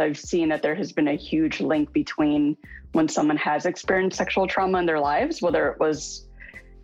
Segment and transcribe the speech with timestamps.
[0.00, 2.56] I've seen that there has been a huge link between
[2.92, 6.26] when someone has experienced sexual trauma in their lives, whether it was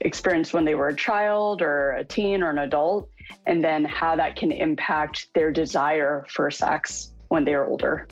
[0.00, 3.08] experienced when they were a child or a teen or an adult,
[3.46, 8.06] and then how that can impact their desire for sex when they are older.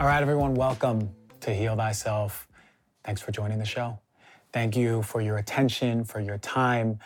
[0.00, 1.10] All right, everyone, welcome
[1.40, 2.48] to Heal Thyself.
[3.04, 3.98] Thanks for joining the show.
[4.52, 6.98] Thank you for your attention, for your time.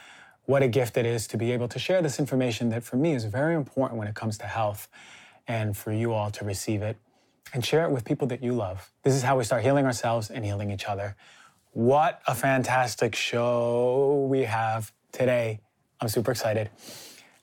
[0.51, 3.15] What a gift it is to be able to share this information that for me
[3.15, 4.89] is very important when it comes to health
[5.47, 6.97] and for you all to receive it
[7.55, 8.91] and share it with people that you love.
[9.05, 11.15] This is how we start healing ourselves and healing each other.
[11.71, 15.61] What a fantastic show we have today.
[16.01, 16.69] I'm super excited.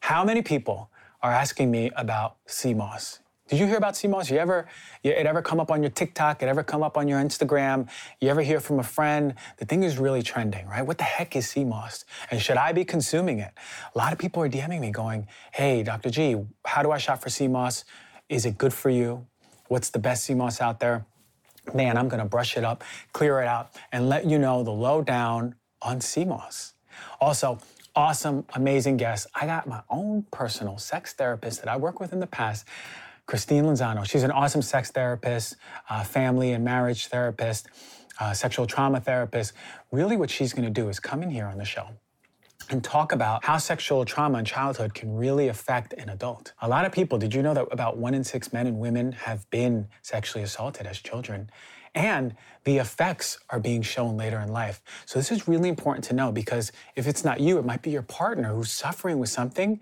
[0.02, 0.90] How many people
[1.22, 2.36] are asking me about
[2.76, 3.20] moss?
[3.48, 4.30] Did you hear about moss?
[4.30, 4.68] You ever,
[5.04, 6.44] you, it ever come up on your TikTok?
[6.44, 7.88] It ever come up on your Instagram?
[8.20, 9.36] You ever hear from a friend?
[9.56, 10.86] The thing is really trending, right?
[10.86, 12.04] What the heck is moss?
[12.30, 13.54] And should I be consuming it?
[13.96, 16.10] A lot of people are DMing me going, hey, Dr.
[16.10, 17.86] G, how do I shop for moss?
[18.28, 19.26] Is it good for you?
[19.70, 21.06] What's the best moss out there?
[21.74, 25.56] Man, I'm gonna brush it up, clear it out, and let you know the lowdown
[25.82, 26.74] on moss.
[27.22, 27.60] Also,
[27.96, 29.28] awesome, amazing guest.
[29.34, 32.66] I got my own personal sex therapist that I worked with in the past.
[33.28, 34.10] Christine Lozano.
[34.10, 35.58] She's an awesome sex therapist,
[35.90, 37.68] uh, family and marriage therapist,
[38.20, 39.54] uh, sexual trauma therapist.
[39.92, 41.90] Really, what she's going to do is come in here on the show
[42.70, 46.54] and talk about how sexual trauma in childhood can really affect an adult.
[46.62, 49.12] A lot of people, did you know that about one in six men and women
[49.12, 51.50] have been sexually assaulted as children?
[51.96, 54.82] And the effects are being shown later in life.
[55.06, 57.90] So, this is really important to know because if it's not you, it might be
[57.90, 59.82] your partner who's suffering with something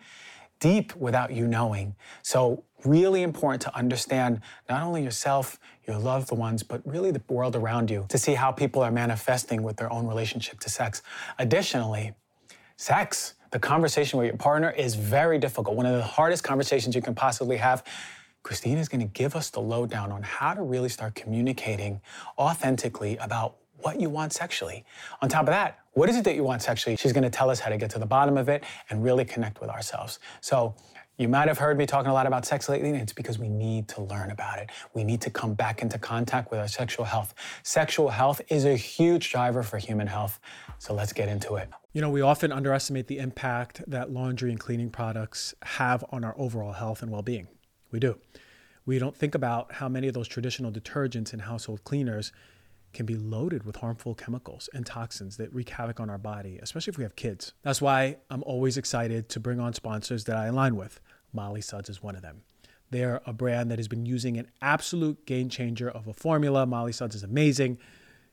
[0.60, 1.96] deep without you knowing.
[2.22, 7.56] So, really important to understand not only yourself, your loved ones, but really the world
[7.56, 11.02] around you to see how people are manifesting with their own relationship to sex.
[11.40, 12.14] Additionally,
[12.78, 15.76] sex, the conversation with your partner is very difficult.
[15.76, 17.84] One of the hardest conversations you can possibly have.
[18.44, 22.02] Christine is going to give us the lowdown on how to really start communicating
[22.38, 24.86] authentically about what you want sexually.
[25.22, 26.96] On top of that, what is it that you want sexually?
[26.96, 29.26] She's going to tell us how to get to the bottom of it and really
[29.26, 30.20] connect with ourselves.
[30.42, 30.76] So,
[31.18, 33.48] you might have heard me talking a lot about sex lately, and it's because we
[33.48, 34.70] need to learn about it.
[34.94, 37.34] We need to come back into contact with our sexual health.
[37.64, 40.42] Sexual health is a huge driver for human health.
[40.78, 41.70] So let's get into it.
[41.94, 46.36] You know, we often underestimate the impact that laundry and cleaning products have on our
[46.38, 47.48] overall health and well being.
[47.92, 48.18] We do.
[48.86, 52.34] We don't think about how many of those traditional detergents and household cleaners
[52.96, 56.92] can be loaded with harmful chemicals and toxins that wreak havoc on our body, especially
[56.92, 57.54] if we have kids.
[57.62, 61.00] That's why I'm always excited to bring on sponsors that I align with.
[61.32, 62.42] Molly Suds is one of them.
[62.90, 66.66] They're a brand that has been using an absolute game changer of a formula.
[66.66, 67.78] Molly Suds is amazing.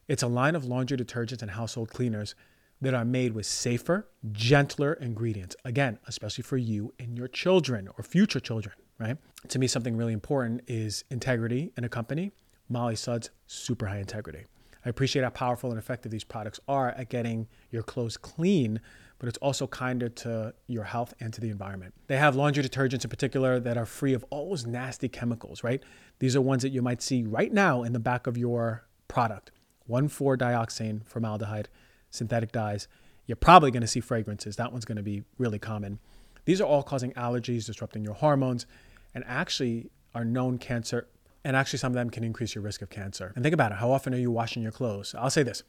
[0.08, 2.34] It's a line of laundry detergents and household cleaners
[2.80, 5.56] that are made with safer, gentler ingredients.
[5.64, 9.16] Again, especially for you and your children or future children, right?
[9.48, 12.32] To me, something really important is integrity in a company.
[12.68, 14.44] Molly Suds, super high integrity.
[14.84, 18.80] I appreciate how powerful and effective these products are at getting your clothes clean,
[19.18, 21.94] but it's also kinder to your health and to the environment.
[22.08, 25.82] They have laundry detergents in particular that are free of all those nasty chemicals, right?
[26.18, 29.52] These are ones that you might see right now in the back of your product
[29.88, 31.68] 1,4 dioxane, formaldehyde,
[32.10, 32.88] synthetic dyes.
[33.26, 34.56] You're probably to see fragrances.
[34.56, 35.98] That one's to be really common.
[36.44, 38.66] These are all causing allergies, disrupting your hormones,
[39.14, 41.08] and actually are known cancer
[41.44, 43.32] and actually some of them can increase your risk of cancer.
[43.34, 45.14] And think about it, how often are you washing your clothes?
[45.18, 45.62] I'll say this.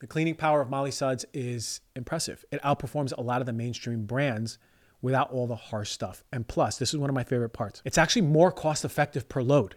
[0.00, 2.44] The cleaning power of Molly Suds is impressive.
[2.50, 4.58] It outperforms a lot of the mainstream brands
[5.00, 6.24] without all the harsh stuff.
[6.32, 7.82] And plus, this is one of my favorite parts.
[7.84, 9.76] It's actually more cost effective per load,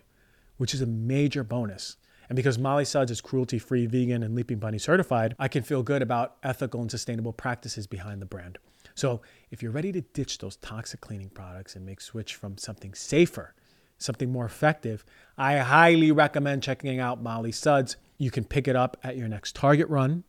[0.57, 1.97] which is a major bonus.
[2.29, 5.83] And because Molly Suds is cruelty free, vegan, and Leaping Bunny certified, I can feel
[5.83, 8.57] good about ethical and sustainable practices behind the brand.
[8.95, 9.21] So
[9.51, 13.53] if you're ready to ditch those toxic cleaning products and make switch from something safer
[13.97, 15.03] something more effective,
[15.37, 17.97] I highly recommend checking out Molly Suds.
[18.17, 20.23] You can pick it up at your next Target run,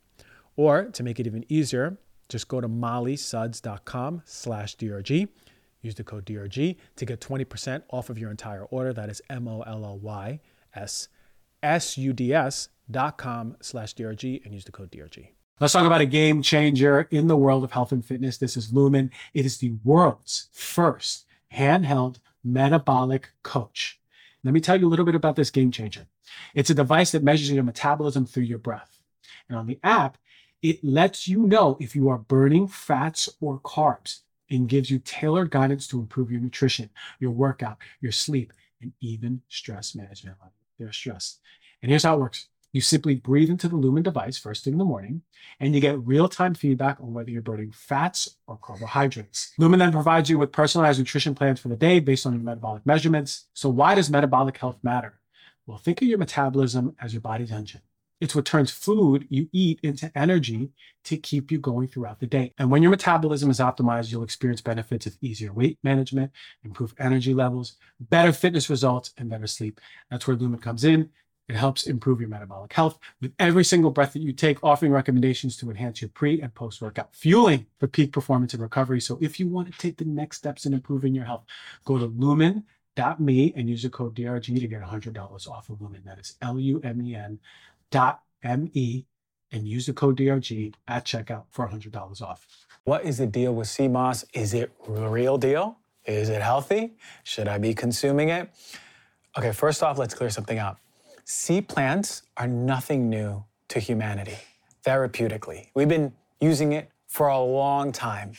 [0.57, 5.29] or to make it even easier, just go to mollysuds.com slash DRG.
[5.83, 8.93] Use the code DRG to get 20% off of your entire order.
[8.93, 9.89] That is M-O-L-L-Y-S-S-U-D-S
[12.91, 15.29] dot com slash DRG and use the code DRG.
[15.61, 18.37] Let's talk about a game changer in the world of health and fitness.
[18.37, 19.11] This is Lumen.
[19.33, 21.25] It is the world's first
[21.55, 24.01] handheld metabolic coach.
[24.45, 26.07] Let me tell you a little bit about this game changer.
[26.55, 29.01] It's a device that measures your metabolism through your breath.
[29.49, 30.19] And on the app,
[30.63, 34.21] it lets you know if you are burning fats or carbs
[34.51, 39.43] and gives you tailored guidance to improve your nutrition, your workout, your sleep, and even
[39.49, 40.37] stress management.
[40.79, 41.41] They're stressed.
[41.83, 42.47] And here's how it works.
[42.73, 45.23] You simply breathe into the Lumen device first thing in the morning,
[45.61, 49.53] and you get real time feedback on whether you're burning fats or carbohydrates.
[49.59, 52.85] Lumen then provides you with personalized nutrition plans for the day based on your metabolic
[52.85, 53.47] measurements.
[53.55, 55.21] So, why does metabolic health matter?
[55.67, 57.83] Well, think of your metabolism as your body's engine.
[58.21, 60.71] It's what turns food you eat into energy
[61.05, 62.55] to keep you going throughout the day.
[62.59, 66.33] And when your metabolism is optimized, you'll experience benefits of easier weight management,
[66.65, 69.81] improved energy levels, better fitness results, and better sleep.
[70.11, 71.11] That's where Lumen comes in.
[71.49, 75.57] It helps improve your metabolic health with every single breath that you take, offering recommendations
[75.59, 79.01] to enhance your pre and post workout fueling for peak performance and recovery.
[79.01, 81.45] So if you want to take the next steps in improving your health,
[81.85, 86.03] go to lumen.me and use the code DRG to get $100 off of Lumen.
[86.05, 87.39] That is L U M E N
[87.93, 89.05] dot M-E
[89.53, 92.47] and use the code DRG at checkout for $100 off.
[92.85, 94.25] What is the deal with moss?
[94.33, 95.79] Is it a real deal?
[96.05, 96.95] Is it healthy?
[97.25, 98.51] Should I be consuming it?
[99.37, 100.81] Okay, first off, let's clear something up.
[101.29, 104.39] Sea plants are nothing new to humanity
[104.85, 105.71] therapeutically.
[105.75, 108.35] We've been using it for a long time.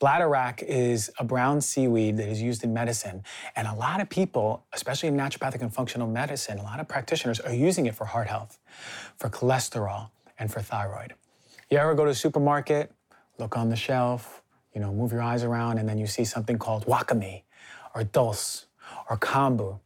[0.00, 3.22] Bladderwrack is a brown seaweed that is used in medicine.
[3.54, 7.38] And a lot of people, especially in naturopathic and functional medicine, a lot of practitioners
[7.38, 8.58] are using it for heart health,
[9.16, 11.14] for cholesterol, and for thyroid.
[11.70, 12.90] You ever go to a supermarket,
[13.38, 14.42] look on the shelf,
[14.74, 17.44] you know, move your eyes around, and then you see something called wakame
[17.94, 18.66] or dulse
[19.08, 19.78] or kombu.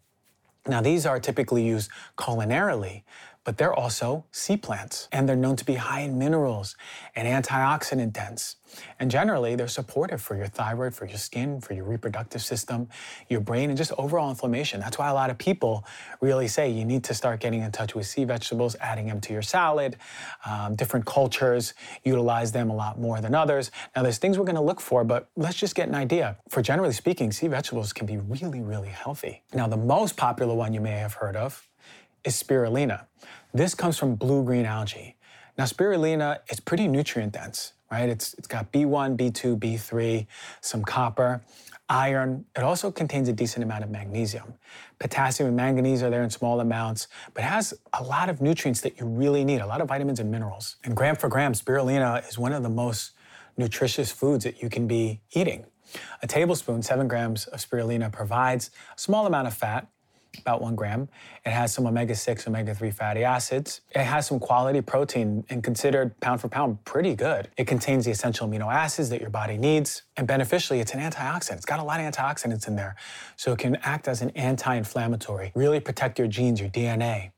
[0.69, 3.03] Now, these are typically used culinarily,
[3.49, 6.77] but they're also sea plants, and they're known to be high in minerals
[7.17, 8.57] and antioxidant dense.
[9.01, 12.91] And generally, they're supportive for your thyroid, for your skin, for your reproductive system,
[13.31, 14.81] your brain, and just overall inflammation.
[14.81, 15.87] That's why a lot of people
[16.21, 19.33] really say you need to start getting in touch with sea vegetables, adding them to
[19.33, 19.97] your salad.
[20.45, 21.73] Um, different cultures
[22.05, 23.71] utilize them a lot more than others.
[23.97, 26.37] Now, there's things we're going to look for, but let's just get an idea.
[26.51, 29.43] For generally speaking, sea vegetables can be really, really healthy.
[29.55, 31.67] Now, the most popular one you may have heard of
[32.25, 33.07] is spirulina.
[33.55, 35.17] This comes from blue-green algae.
[35.57, 38.09] Now, spirulina is pretty nutrient dense, right?
[38.09, 40.27] It's, it's got B1, B2, B3,
[40.61, 41.43] some copper,
[41.89, 42.45] iron.
[42.55, 44.55] It also contains a decent amount of magnesium.
[44.99, 49.01] Potassium and manganese are there in small amounts, but has a lot of nutrients that
[49.01, 50.77] you really need, a lot of vitamins and minerals.
[50.85, 53.13] And gram for gram, spirulina is one of the most
[53.57, 55.65] nutritious foods that you can be eating.
[56.23, 59.89] A tablespoon, seven grams of spirulina, provides a small amount of fat,
[60.39, 61.09] about one gram.
[61.45, 63.81] It has some omega 6, omega 3 fatty acids.
[63.95, 67.49] It has some quality protein and considered pound for pound pretty good.
[67.57, 70.03] It contains the essential amino acids that your body needs.
[70.17, 71.57] And beneficially, it's an antioxidant.
[71.57, 72.97] It's got a lot of antioxidants in there.
[73.37, 77.33] So it can act as an anti inflammatory, really protect your genes, your DNA.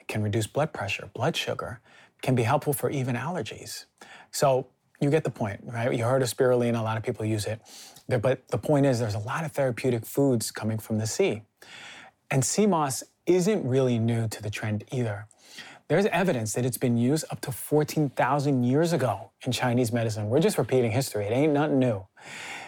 [0.00, 1.80] It can reduce blood pressure, blood sugar,
[2.22, 3.86] can be helpful for even allergies.
[4.30, 4.68] So
[5.00, 5.92] you get the point, right?
[5.92, 7.60] You heard of spirulina, a lot of people use it.
[8.08, 11.42] But the point is, there's a lot of therapeutic foods coming from the sea.
[12.32, 15.26] And sea moss isn't really new to the trend either.
[15.88, 20.30] There's evidence that it's been used up to 14,000 years ago in Chinese medicine.
[20.30, 22.06] We're just repeating history, it ain't nothing new.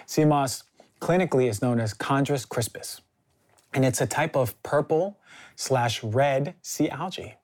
[0.04, 0.64] Sea moss
[1.00, 3.00] clinically is known as Chondrus crispus,
[3.72, 5.18] and it's a type of purple
[5.56, 7.36] slash red sea algae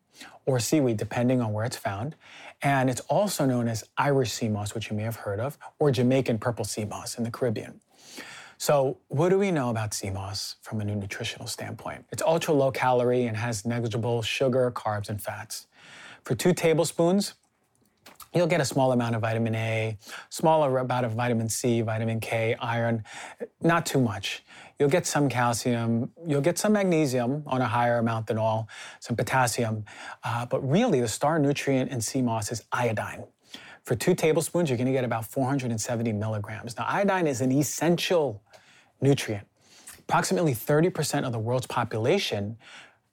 [0.45, 2.17] or seaweed, depending on where it's found.
[2.61, 5.91] And it's also known as Irish sea moss, which you may have heard of, or
[5.91, 7.81] Jamaican purple sea moss in the Caribbean.
[8.61, 12.05] So, what do we know about sea moss from a nutritional standpoint?
[12.13, 15.67] It's ultra low calorie and has negligible sugar, carbs, and fats.
[16.25, 17.33] For two tablespoons,
[18.35, 19.97] you'll get a small amount of vitamin A,
[20.29, 23.03] smaller amount of vitamin C, vitamin K, iron,
[23.63, 24.45] not too much.
[24.79, 29.17] You'll get some calcium, you'll get some magnesium on a higher amount than all, some
[29.17, 29.87] potassium,
[30.23, 33.25] uh, but really the star nutrient in sea moss is iodine.
[33.85, 36.77] For two tablespoons, you're gonna get about 470 milligrams.
[36.77, 38.43] Now, iodine is an essential
[39.01, 39.47] nutrient.
[40.01, 42.57] Approximately 30% of the world's population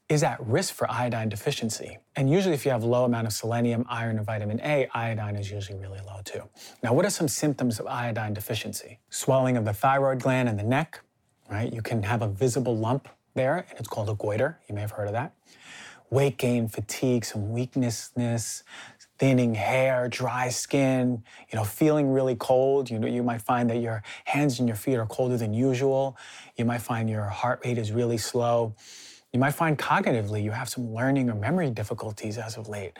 [0.10, 1.98] is at risk for iodine deficiency.
[2.16, 5.52] And usually if you have low amount of selenium, iron, and vitamin A, iodine is
[5.52, 6.44] usually really low too.
[6.82, 9.00] Now, what are some symptoms of iodine deficiency?
[9.10, 11.02] Swelling of the thyroid gland and the neck,
[11.50, 11.72] right?
[11.72, 14.60] You can have a visible lump there, and it's called a goiter.
[14.70, 15.34] You may have heard of that.
[16.10, 18.12] Weight gain, fatigue, some weakness,
[19.20, 22.90] thinning hair, dry skin, you know, feeling really cold.
[22.90, 26.18] You know, you might find that your hands and your feet are colder than usual.
[26.56, 28.76] You might find your heart rate is really slow.
[29.34, 32.94] You might find cognitively you have some learning or memory difficulties as of late.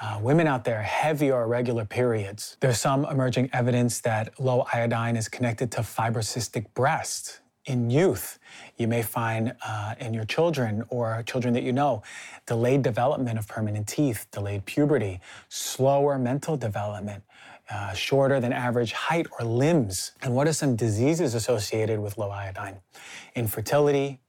[0.00, 2.56] Uh, women out there, heavy or irregular periods.
[2.60, 8.38] There's some emerging evidence that low iodine is connected to fibrocystic breast in youth,
[8.76, 12.02] you may find uh, in your children or children that you know
[12.46, 17.22] delayed development of permanent teeth, delayed puberty, slower mental development,
[17.70, 20.12] uh, shorter than average height or limbs.
[20.22, 22.80] And what are some diseases associated with low iodine?
[23.34, 24.20] Infertility,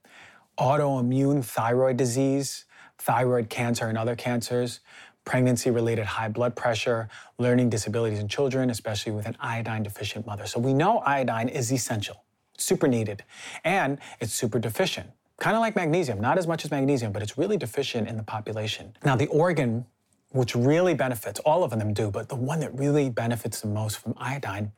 [0.58, 2.64] autoimmune thyroid disease,
[2.98, 4.80] thyroid cancer and other cancers,
[5.24, 10.46] pregnancy related high blood pressure, learning disabilities in children, especially with an iodine deficient mother.
[10.46, 12.24] So we know iodine is essential,
[12.58, 13.24] super needed,
[13.64, 15.10] and it's super deficient.
[15.38, 18.22] Kind of like magnesium, not as much as magnesium, but it's really deficient in the
[18.22, 18.96] population.
[19.04, 19.84] Now, the organ
[20.30, 23.98] which really benefits, all of them do, but the one that really benefits the most
[23.98, 24.72] from iodine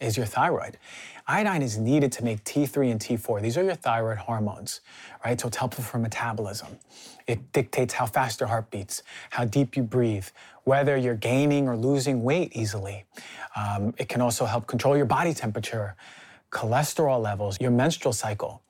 [0.00, 0.78] is your thyroid.
[1.26, 3.40] Iodine is needed to make T3 and T4.
[3.40, 4.80] These are your thyroid hormones,
[5.24, 5.40] right?
[5.40, 6.78] So it's helpful for metabolism.
[7.26, 10.26] It dictates how fast your heart beats, how deep you breathe,
[10.64, 13.04] whether you're gaining or losing weight easily.
[13.56, 15.96] Um, it can also help control your body temperature,
[16.54, 18.62] cholesterol levels, your menstrual cycle,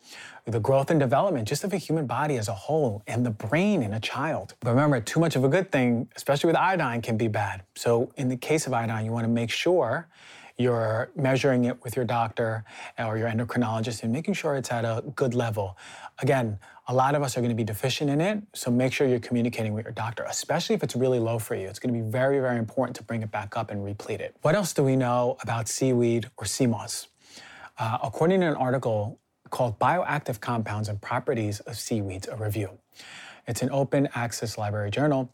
[0.46, 3.82] the growth and development just of a human body as a whole and the brain
[3.82, 4.54] in a child.
[4.60, 7.62] But remember, too much of a good thing, especially with iodine, can be bad.
[7.76, 10.08] So in the case of iodine, you want to make sure
[10.56, 12.64] you're measuring it with your doctor
[12.98, 15.76] or your endocrinologist and making sure it's at a good level.
[16.20, 19.06] Again, a lot of us are going to be deficient in it, so make sure
[19.06, 21.66] you're communicating with your doctor, especially if it's really low for you.
[21.66, 24.36] It's going to be very, very important to bring it back up and replete it.
[24.42, 27.08] What else do we know about seaweed or sea moss?
[27.76, 29.18] Uh, according to an article
[29.50, 32.70] called Bioactive Compounds and Properties of Seaweeds, a review.
[33.46, 35.30] It's an open access library journal.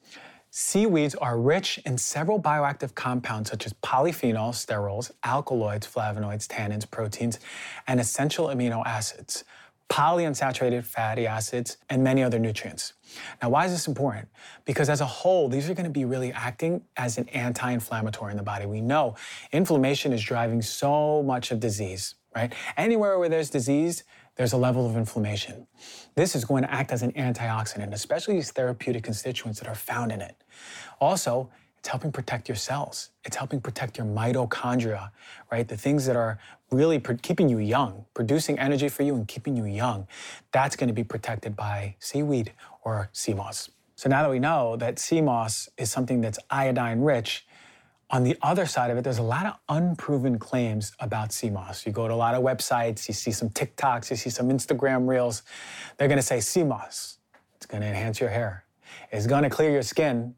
[0.50, 7.38] Seaweeds are rich in several bioactive compounds such as polyphenols, sterols, alkaloids, flavonoids, tannins, proteins,
[7.86, 9.44] and essential amino acids,
[9.88, 12.94] polyunsaturated fatty acids, and many other nutrients.
[13.40, 14.28] Now, why is this important?
[14.64, 18.32] Because as a whole, these are going to be really acting as an anti inflammatory
[18.32, 18.66] in the body.
[18.66, 19.14] We know
[19.52, 22.52] inflammation is driving so much of disease, right?
[22.76, 24.04] Anywhere where there's disease,
[24.36, 25.66] there's a level of inflammation.
[26.14, 30.12] This is going to act as an antioxidant, especially these therapeutic constituents that are found
[30.12, 30.42] in it.
[31.00, 33.10] Also, it's helping protect your cells.
[33.24, 35.10] It's helping protect your mitochondria,
[35.50, 35.66] right?
[35.66, 36.38] The things that are
[36.70, 40.06] really keeping you young, producing energy for you and keeping you young.
[40.52, 43.70] That's going to be protected by seaweed or sea moss.
[43.96, 47.46] So now that we know that sea moss is something that's iodine rich,
[48.10, 51.86] on the other side of it, there's a lot of unproven claims about moss.
[51.86, 55.08] You go to a lot of websites, you see some TikToks, you see some Instagram
[55.08, 55.42] reels.
[55.96, 57.18] They're gonna say moss.
[57.56, 58.64] It's gonna enhance your hair.
[59.12, 60.34] It's gonna clear your skin.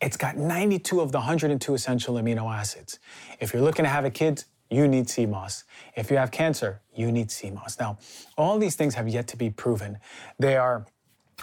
[0.00, 3.00] It's got 92 of the 102 essential amino acids.
[3.40, 5.64] If you're looking to have a kid, you need moss.
[5.96, 7.78] If you have cancer, you need moss.
[7.80, 7.98] Now,
[8.36, 9.98] all these things have yet to be proven.
[10.38, 10.86] They are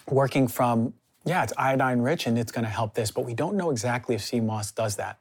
[0.10, 0.94] working from,
[1.26, 4.34] yeah, it's iodine rich and it's gonna help this, but we don't know exactly if
[4.34, 5.20] moss does that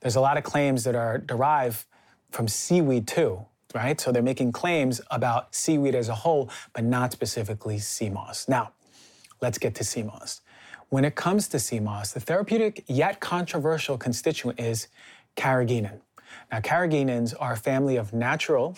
[0.00, 1.84] there's a lot of claims that are derived
[2.30, 4.00] from seaweed too, right?
[4.00, 8.48] So they're making claims about seaweed as a whole, but not specifically sea moss.
[8.48, 8.72] Now,
[9.40, 10.40] let's get to sea moss.
[10.88, 14.88] When it comes to sea moss, the therapeutic yet controversial constituent is
[15.36, 16.00] carrageenan.
[16.50, 18.76] Now, carrageenans are a family of natural,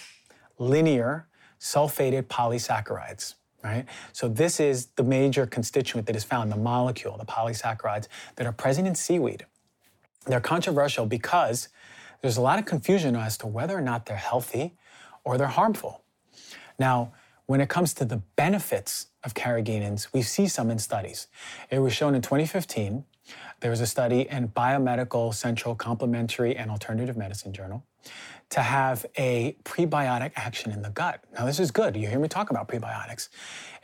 [0.59, 1.27] linear,
[1.61, 3.87] sulfated polysaccharides right?
[4.13, 8.53] So this is the major constituent that is found, the molecule, the polysaccharides that are
[8.53, 9.47] present in seaweed.
[10.27, 11.69] They're controversial because
[12.21, 14.75] there's a lot of confusion as to whether or not they're healthy
[15.25, 16.03] or they're harmful.
[16.79, 17.13] Now,
[17.47, 21.27] when it comes to the benefits of carrageenans, we see some in studies.
[21.71, 23.05] It was shown in 2015.
[23.61, 27.85] There was a study in Biomedical Central Complementary and Alternative Medicine Journal
[28.51, 31.23] to have a prebiotic action in the gut.
[31.33, 31.97] Now, this is good.
[31.97, 33.29] You hear me talk about prebiotics.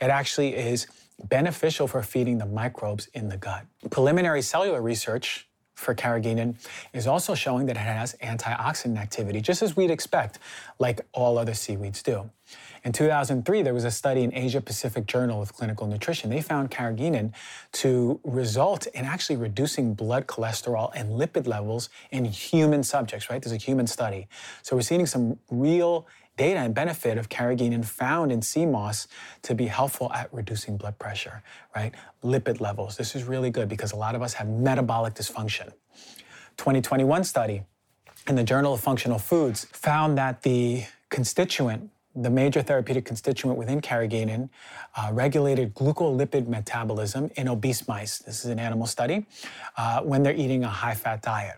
[0.01, 0.87] It actually is
[1.23, 3.65] beneficial for feeding the microbes in the gut.
[3.89, 5.46] Preliminary cellular research
[5.77, 6.55] for carrageenan
[6.91, 10.39] is also showing that it has antioxidant activity, just as we'd expect,
[10.79, 12.29] like all other seaweeds do.
[12.83, 16.29] In 2003, there was a study in Asia Pacific Journal of Clinical Nutrition.
[16.29, 17.33] They found carrageenan
[17.73, 23.41] to result in actually reducing blood cholesterol and lipid levels in human subjects, right?
[23.41, 24.27] There's a human study.
[24.63, 26.07] So we're seeing some real
[26.37, 29.07] data and benefit of carrageenan found in sea moss
[29.41, 31.43] to be helpful at reducing blood pressure,
[31.75, 31.93] right?
[32.23, 32.95] Lipid levels.
[32.97, 35.73] This is really good because a lot of us have metabolic dysfunction.
[36.57, 37.63] 2021 study
[38.27, 43.79] in the Journal of Functional Foods found that the constituent the major therapeutic constituent within
[43.79, 44.49] carrageenan
[44.95, 48.17] uh, regulated glucolipid metabolism in obese mice.
[48.17, 49.27] This is an animal study
[49.77, 51.57] uh, when they're eating a high fat diet.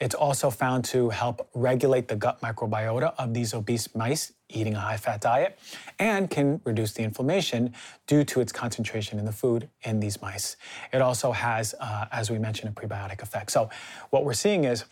[0.00, 4.80] It's also found to help regulate the gut microbiota of these obese mice eating a
[4.80, 5.58] high fat diet
[5.98, 7.74] and can reduce the inflammation
[8.06, 10.56] due to its concentration in the food in these mice.
[10.92, 13.52] It also has, uh, as we mentioned, a prebiotic effect.
[13.52, 13.68] So,
[14.08, 14.84] what we're seeing is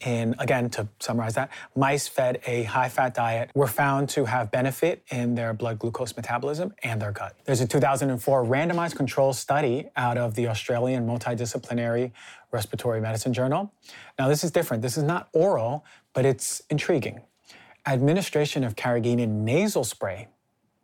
[0.00, 4.50] and again, to summarize that, mice fed a high fat diet were found to have
[4.50, 7.36] benefit in their blood glucose metabolism and their gut.
[7.44, 12.12] There's a 2004 randomized control study out of the Australian Multidisciplinary
[12.52, 13.72] Respiratory Medicine Journal.
[14.18, 14.82] Now, this is different.
[14.82, 17.22] This is not oral, but it's intriguing.
[17.86, 20.28] Administration of carrageenan nasal spray,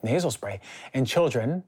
[0.02, 0.60] nasal spray
[0.94, 1.62] in children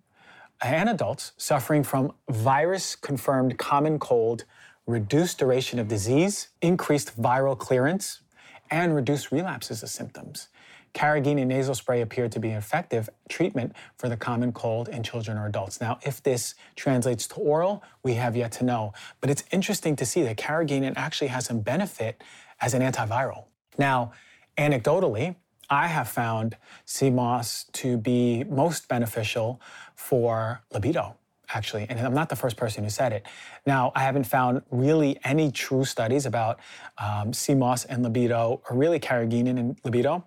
[0.62, 4.44] and adults suffering from virus confirmed common cold,
[4.86, 8.22] reduced duration of disease, increased viral clearance,
[8.70, 10.48] and reduced relapses of symptoms.
[10.94, 15.38] Carrageenan nasal spray appeared to be an effective treatment for the common cold in children
[15.38, 15.80] or adults.
[15.80, 18.92] Now, if this translates to oral, we have yet to know.
[19.20, 22.22] But it's interesting to see that carrageenan actually has some benefit
[22.60, 23.44] as an antiviral.
[23.78, 24.12] Now,
[24.58, 25.36] anecdotally,
[25.70, 26.56] I have found
[27.00, 29.60] moss to be most beneficial
[29.94, 31.16] for libido,
[31.54, 31.86] actually.
[31.88, 33.24] And I'm not the first person who said it.
[33.64, 36.58] Now, I haven't found really any true studies about
[36.98, 40.24] um, moss and libido, or really carrageenan and libido.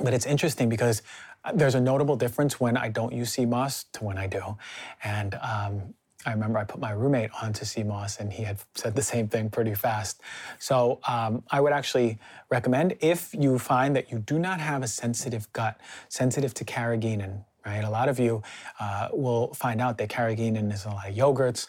[0.00, 1.02] But it's interesting because
[1.44, 4.56] uh, there's a notable difference when I don't use moss to when I do.
[5.04, 5.94] And um,
[6.24, 9.50] I remember I put my roommate onto moss and he had said the same thing
[9.50, 10.20] pretty fast.
[10.58, 12.18] So um, I would actually
[12.48, 17.44] recommend if you find that you do not have a sensitive gut, sensitive to carrageenan,
[17.66, 17.82] right?
[17.82, 18.42] A lot of you
[18.78, 21.66] uh, will find out that carrageenan is in a lot of yogurts,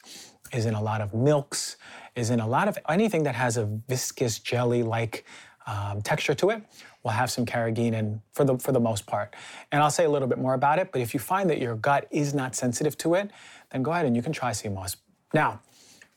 [0.54, 1.78] is in a lot of milks,
[2.16, 5.26] is in a lot of anything that has a viscous jelly-like
[5.66, 6.62] um, texture to it
[7.04, 9.36] will have some carrageenan for the, for the most part.
[9.72, 11.76] And I'll say a little bit more about it, but if you find that your
[11.76, 13.30] gut is not sensitive to it,
[13.72, 14.96] then go ahead and you can try sea moss.
[15.34, 15.60] Now,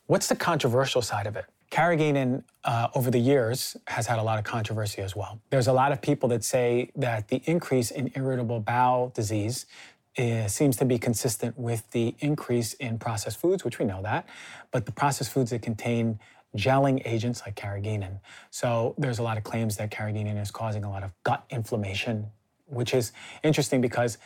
[0.07, 1.47] what's the controversial side of it?
[1.71, 5.41] Carrageenan uh, over the years has had a lot of controversy as well.
[5.51, 9.67] There's a lot of people that say that the increase in irritable bowel disease
[10.15, 14.29] is, seems to be consistent with the increase in processed foods, which we know that,
[14.71, 16.21] but the processed foods that contain
[16.57, 18.21] gelling agents like carrageenan.
[18.51, 22.27] So there's a lot of claims that carrageenan is causing a lot of gut inflammation,
[22.67, 24.19] which is interesting because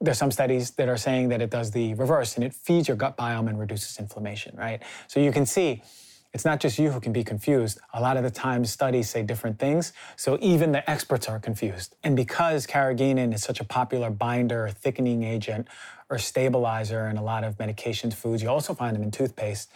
[0.00, 2.96] there's some studies that are saying that it does the reverse and it feeds your
[2.96, 4.82] gut biome and reduces inflammation, right?
[5.06, 5.82] So you can see
[6.34, 7.78] it's not just you who can be confused.
[7.94, 11.94] A lot of the times studies say different things, so even the experts are confused.
[12.04, 15.66] And because carrageenan is such a popular binder, or thickening agent,
[16.10, 19.70] or stabilizer in a lot of medications, foods, you also find them in toothpaste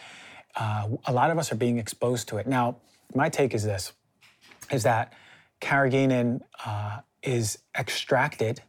[0.55, 2.47] uh, a lot of us are being exposed to it.
[2.47, 2.77] Now,
[3.13, 3.93] my take is this,
[4.71, 5.13] is that
[5.61, 8.61] carrageenan uh, is extracted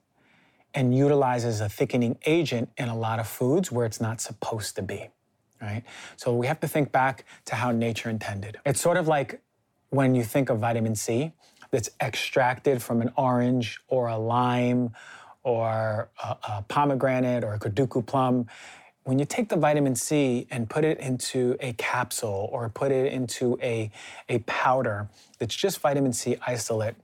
[0.75, 4.83] and utilizes a thickening agent in a lot of foods where it's not supposed to
[4.83, 5.09] be,
[5.61, 5.83] right?
[6.17, 8.59] So we have to think back to how nature intended.
[8.65, 9.41] It's sort of like
[9.91, 11.33] when you think of vitamin C
[11.71, 14.93] that's extracted from an orange or a lime
[15.43, 18.47] or a, a pomegranate or a Kakadu plum
[19.05, 23.13] when you take the vitamin C and put it into a capsule or put it
[23.13, 23.91] into a,
[24.29, 26.95] a powder that's just vitamin C isolate,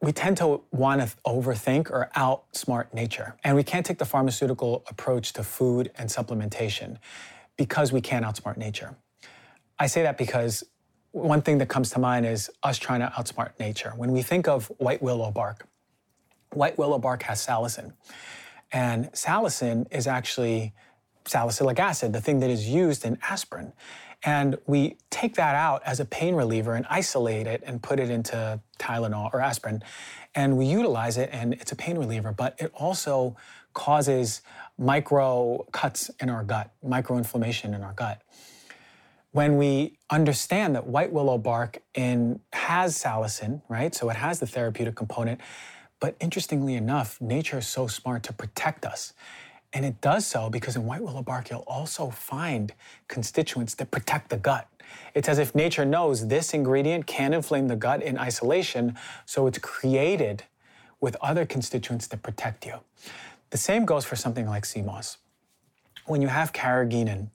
[0.00, 3.36] we tend to want to overthink or outsmart nature.
[3.44, 6.96] And we can't take the pharmaceutical approach to food and supplementation
[7.58, 8.96] because we can't outsmart nature.
[9.78, 10.64] I say that because
[11.12, 13.92] one thing that comes to mind is us trying to outsmart nature.
[13.94, 15.66] When we think of white willow bark,
[16.52, 17.92] white willow bark has salicin.
[18.72, 20.72] And salicin is actually
[21.26, 23.72] salicylic acid, the thing that is used in aspirin.
[24.22, 28.10] And we take that out as a pain reliever and isolate it and put it
[28.10, 29.82] into Tylenol or aspirin.
[30.34, 33.36] And we utilize it, and it's a pain reliever, but it also
[33.72, 34.42] causes
[34.78, 38.22] micro cuts in our gut, micro inflammation in our gut.
[39.32, 43.94] When we understand that white willow bark in, has salicin, right?
[43.94, 45.40] So it has the therapeutic component
[46.00, 49.12] but interestingly enough, nature is so smart to protect us.
[49.72, 52.72] And it does so because in white willow bark, you'll also find
[53.06, 54.66] constituents that protect the gut.
[55.14, 59.58] It's as if nature knows this ingredient can inflame the gut in isolation, so it's
[59.58, 60.42] created
[61.00, 62.80] with other constituents that protect you.
[63.50, 65.18] The same goes for something like sea moss.
[66.06, 67.28] When you have carrageenan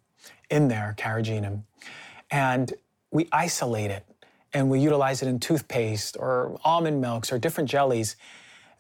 [0.49, 1.62] in there, carrageenan,
[2.30, 2.73] and
[3.12, 4.06] we isolate it
[4.54, 8.15] and we utilize it in toothpaste or almond milks or different jellies,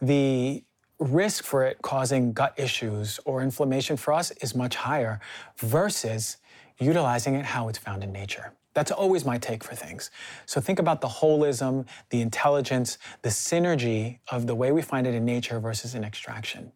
[0.01, 0.63] the
[0.99, 5.19] risk for it causing gut issues or inflammation for us is much higher
[5.57, 6.37] versus
[6.79, 8.53] utilizing it how it's found in nature.
[8.73, 10.11] That's always my take for things.
[10.45, 15.15] So think about the holism, the intelligence, the synergy of the way we find it
[15.15, 16.71] in nature versus in extraction.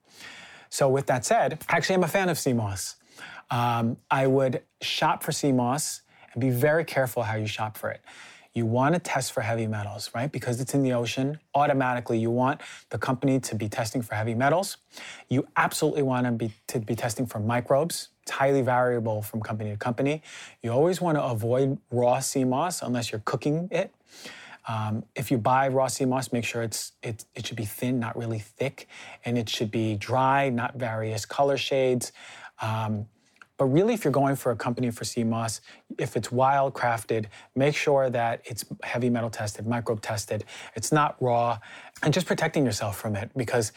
[0.70, 2.96] So with that said, actually I'm a fan of sea moss.
[3.52, 6.02] Um, I would shop for sea moss
[6.34, 8.02] and be very careful how you shop for it.
[8.60, 10.30] You want to test for heavy metals, right?
[10.30, 11.40] Because it's in the ocean.
[11.56, 14.76] Automatically, you want the company to be testing for heavy metals.
[15.30, 18.10] You absolutely want to be, to be testing for microbes.
[18.24, 20.24] It's highly variable from company to company.
[20.62, 23.94] You always want to avoid raw sea moss unless you're cooking it.
[24.68, 27.98] Um, if you buy raw sea moss, make sure it's it, it should be thin,
[27.98, 28.90] not really thick,
[29.24, 32.12] and it should be dry, not various color shades.
[32.62, 33.08] Um,
[33.60, 35.60] but really, if you're going for a company for sea moss,
[35.98, 40.46] if it's wild crafted, make sure that it's heavy metal tested, microbe tested,
[40.76, 41.60] it's not raw,
[42.02, 43.74] and just protecting yourself from it because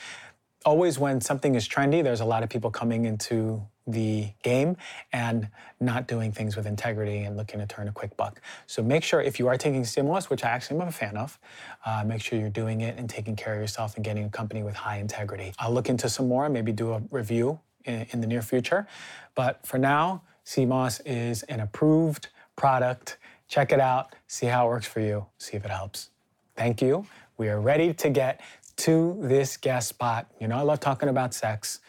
[0.65, 4.77] always when something is trendy, there's a lot of people coming into the game
[5.13, 5.49] and
[5.81, 8.41] not doing things with integrity and looking to turn a quick buck.
[8.69, 11.41] So make sure if you are taking stimulus, which I actually am a fan of,
[11.85, 14.63] uh, make sure you're doing it and taking care of yourself and getting a company
[14.63, 15.53] with high integrity.
[15.59, 18.87] I'll look into some more, maybe do a review in, the near future.
[19.35, 20.23] But for now,
[20.59, 23.19] Moss is an approved product.
[23.49, 26.11] Check it out, see how it works for you, see if it helps.
[26.57, 27.07] Thank you.
[27.37, 28.41] We are ready to get
[28.77, 30.27] to this guest spot.
[30.41, 31.81] You know, I love talking about sex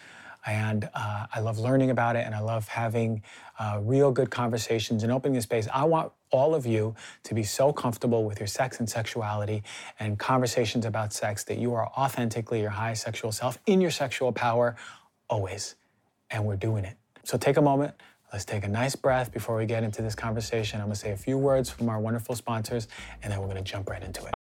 [0.46, 3.24] and uh, I love learning about it and I love having
[3.60, 5.68] uh, real good conversations and opening the space.
[5.74, 9.64] I want all of you to be so comfortable with your sex and sexuality
[10.00, 14.32] and conversations about sex that you are authentically your highest sexual self in your sexual
[14.32, 14.76] power
[15.30, 15.76] always.
[16.30, 16.98] And we're doing it.
[17.24, 17.94] So take a moment.
[18.32, 20.82] Let's take a nice breath before we get into this conversation.
[20.82, 22.88] I'm gonna say a few words from our wonderful sponsors,
[23.22, 24.34] and then we're gonna jump right into it.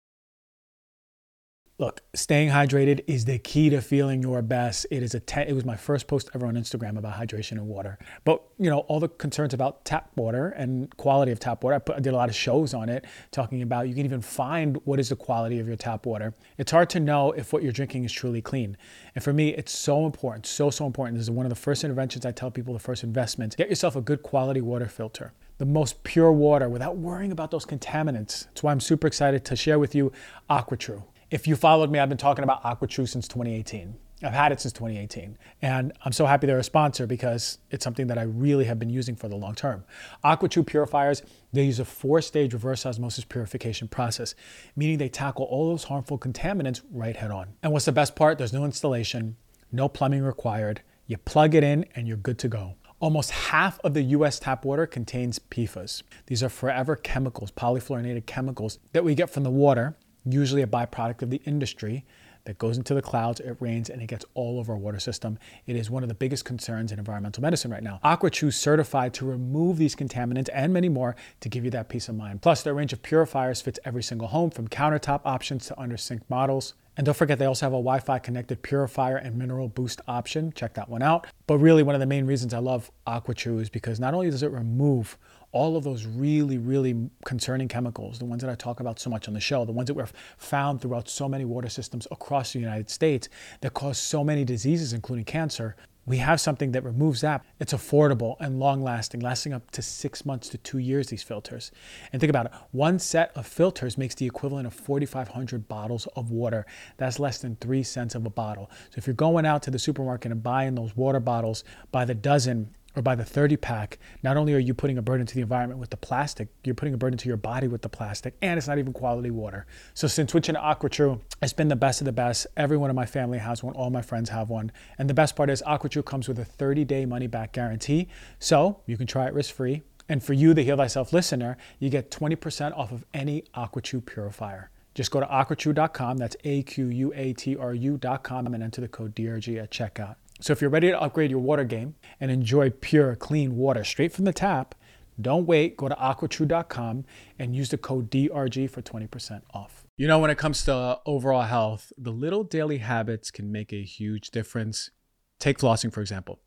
[1.81, 4.87] Look, staying hydrated is the key to feeling your best.
[4.91, 7.67] It is a te- it was my first post ever on Instagram about hydration and
[7.69, 7.99] water.
[8.27, 11.77] But you know, all the concerns about tap water and quality of tap water.
[11.77, 14.21] I, put, I did a lot of shows on it, talking about you can even
[14.21, 16.35] find what is the quality of your tap water.
[16.59, 18.77] It's hard to know if what you're drinking is truly clean.
[19.15, 21.17] And for me, it's so important, so so important.
[21.17, 22.75] This is one of the first interventions I tell people.
[22.75, 26.97] The first investment: get yourself a good quality water filter the most pure water without
[26.97, 28.47] worrying about those contaminants.
[28.47, 30.11] That's why I'm super excited to share with you
[30.49, 31.03] AquaTrue.
[31.31, 33.95] If you followed me, I've been talking about AquaTrue since 2018.
[34.25, 35.39] I've had it since 2018.
[35.63, 38.91] And I'm so happy they're a sponsor because it's something that I really have been
[38.91, 39.85] using for the long term.
[40.25, 44.35] AquaTrue purifiers, they use a four stage reverse osmosis purification process,
[44.75, 47.55] meaning they tackle all those harmful contaminants right head on.
[47.63, 48.37] And what's the best part?
[48.37, 49.37] There's no installation,
[49.71, 50.83] no plumbing required.
[51.07, 52.75] You plug it in and you're good to go.
[52.99, 56.03] Almost half of the US tap water contains PFAS.
[56.27, 61.23] These are forever chemicals, polyfluorinated chemicals that we get from the water usually a byproduct
[61.23, 62.05] of the industry
[62.45, 65.39] that goes into the clouds, it rains, and it gets all over our water system.
[65.67, 68.01] It is one of the biggest concerns in environmental medicine right now.
[68.05, 72.15] AquaTrue certified to remove these contaminants and many more to give you that peace of
[72.15, 72.43] mind.
[72.43, 76.23] Plus, their range of purifiers fits every single home from countertop options to under sink
[76.31, 76.75] models.
[76.97, 80.53] And don't forget, they also have a Wi Fi connected purifier and mineral boost option.
[80.53, 81.27] Check that one out.
[81.47, 84.43] But really, one of the main reasons I love AquaTrue is because not only does
[84.43, 85.17] it remove
[85.53, 89.29] all of those really, really concerning chemicals, the ones that I talk about so much
[89.29, 92.61] on the show, the ones that were found throughout so many water systems across the
[92.61, 93.29] United States
[93.61, 95.77] that cause so many diseases, including cancer.
[96.07, 97.45] We have something that removes that.
[97.59, 101.71] It's affordable and long lasting, lasting up to six months to two years, these filters.
[102.13, 106.31] And think about it one set of filters makes the equivalent of 4,500 bottles of
[106.31, 106.67] water.
[106.97, 108.71] That's less than three cents of a bottle.
[108.91, 112.15] So if you're going out to the supermarket and buying those water bottles by the
[112.15, 115.41] dozen, or by the 30 pack, not only are you putting a burden to the
[115.41, 118.59] environment with the plastic, you're putting a burden to your body with the plastic, and
[118.59, 119.67] it's not even quality water.
[119.95, 122.47] So since switching to AquaTrue, it's been the best of the best.
[122.57, 124.73] Everyone in my family has one, all my friends have one.
[124.99, 129.07] And the best part is AquaTrue comes with a 30-day money-back guarantee, so you can
[129.07, 129.83] try it risk-free.
[130.09, 134.71] And for you, the Heal Thyself listener, you get 20% off of any AquaTrue purifier.
[134.93, 140.17] Just go to aquatrue.com, that's A-Q-U-A-T-R-U.com, and enter the code DRG at checkout.
[140.41, 144.13] So if you're ready to upgrade your water game and enjoy pure, clean water straight
[144.13, 144.75] from the tap,
[145.21, 145.77] don't wait.
[145.77, 147.05] Go to aquatrue.com
[147.39, 149.85] and use the code DRG for 20% off.
[149.99, 153.71] You know, when it comes to uh, overall health, the little daily habits can make
[153.73, 154.91] a huge difference.
[155.39, 156.41] Take flossing, for example.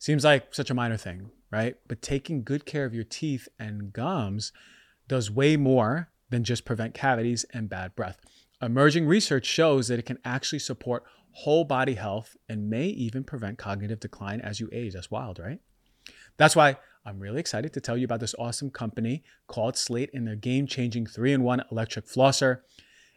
[0.00, 1.76] Seems like such a minor thing, right?
[1.86, 4.52] But taking good care of your teeth and gums
[5.06, 8.18] does way more than just prevent cavities and bad breath.
[8.60, 11.04] Emerging research shows that it can actually support
[11.38, 14.92] whole body health and may even prevent cognitive decline as you age.
[14.92, 15.60] That's wild, right?
[16.36, 20.26] That's why I'm really excited to tell you about this awesome company called Slate and
[20.26, 22.62] their game changing 3 in 1 electric flosser.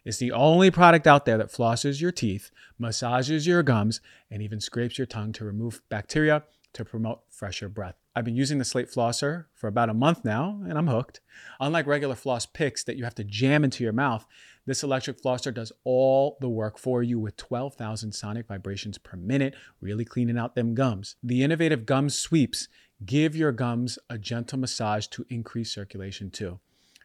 [0.04, 4.60] It's the only product out there that flosses your teeth, massages your gums, and even
[4.60, 7.96] scrapes your tongue to remove bacteria to promote fresher breath.
[8.14, 11.20] I've been using the Slate flosser for about a month now, and I'm hooked.
[11.60, 14.26] Unlike regular floss picks that you have to jam into your mouth,
[14.66, 19.54] this electric flosser does all the work for you with 12,000 sonic vibrations per minute,
[19.80, 21.16] really cleaning out them gums.
[21.22, 22.68] The innovative gum sweeps
[23.04, 26.60] give your gums a gentle massage to increase circulation too.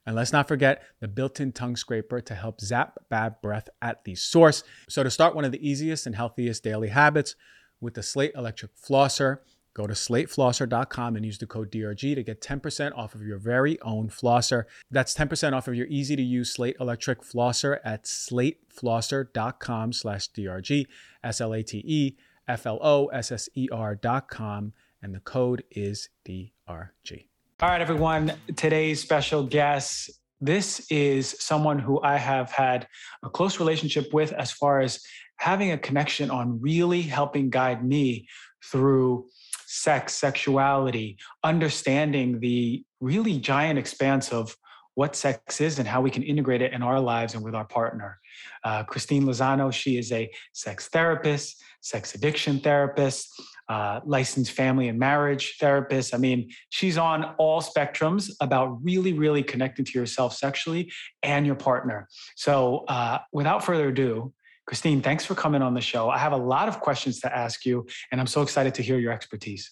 [0.05, 4.05] And let's not forget the built in tongue scraper to help zap bad breath at
[4.05, 4.63] the source.
[4.87, 7.35] So, to start one of the easiest and healthiest daily habits
[7.81, 9.39] with the Slate Electric Flosser,
[9.77, 13.79] Go to slateflosser.com and use the code DRG to get 10% off of your very
[13.81, 14.63] own flosser.
[14.89, 20.87] That's 10% off of your easy to use Slate electric flosser at slateflosser.com slash DRG,
[21.23, 22.15] S L A T E
[22.47, 27.27] F L O S S E R.com, and the code is DRG.
[27.59, 28.33] All right, everyone.
[28.55, 30.09] Today's special guest
[30.41, 32.87] This is someone who I have had
[33.21, 35.03] a close relationship with as far as
[35.35, 38.27] having a connection on really helping guide me
[38.63, 39.27] through
[39.67, 44.55] sex, sexuality, understanding the really giant expanse of
[44.95, 47.65] what sex is and how we can integrate it in our lives and with our
[47.65, 48.17] partner.
[48.63, 53.29] Uh, Christine Lozano, she is a sex therapist, sex addiction therapist,
[53.69, 56.15] uh, licensed family and marriage therapist.
[56.15, 61.55] I mean, she's on all spectrums about really, really connecting to yourself sexually and your
[61.55, 62.07] partner.
[62.35, 64.33] So, uh, without further ado,
[64.67, 66.09] Christine, thanks for coming on the show.
[66.09, 68.99] I have a lot of questions to ask you, and I'm so excited to hear
[68.99, 69.71] your expertise.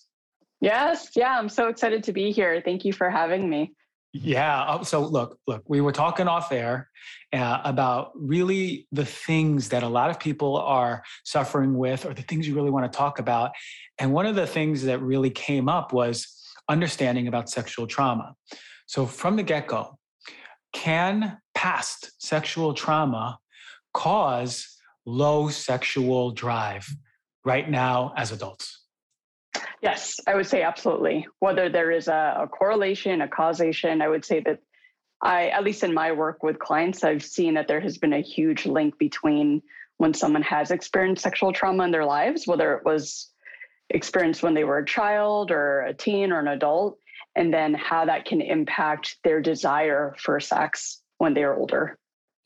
[0.61, 2.61] Yes, yeah, I'm so excited to be here.
[2.63, 3.73] Thank you for having me.
[4.13, 4.65] Yeah.
[4.69, 6.89] Oh, so look, look, we were talking off air
[7.33, 12.21] uh, about really the things that a lot of people are suffering with, or the
[12.21, 13.51] things you really want to talk about.
[13.99, 16.33] And one of the things that really came up was
[16.69, 18.35] understanding about sexual trauma.
[18.85, 19.99] So from the get go,
[20.71, 23.39] can past sexual trauma
[23.93, 24.74] cause
[25.05, 26.87] low sexual drive
[27.43, 28.81] right now as adults?
[29.81, 31.27] Yes, I would say absolutely.
[31.39, 34.59] Whether there is a, a, correlation, a causation, I would say that
[35.21, 38.21] I, at least in my work with clients, I've seen that there has been a
[38.21, 39.61] huge link between
[39.97, 43.31] when someone has experienced sexual trauma in their lives, whether it was
[43.89, 46.97] experienced when they were a child or a teen or an adult,
[47.35, 51.97] and then how that can impact their desire for sex when they are older.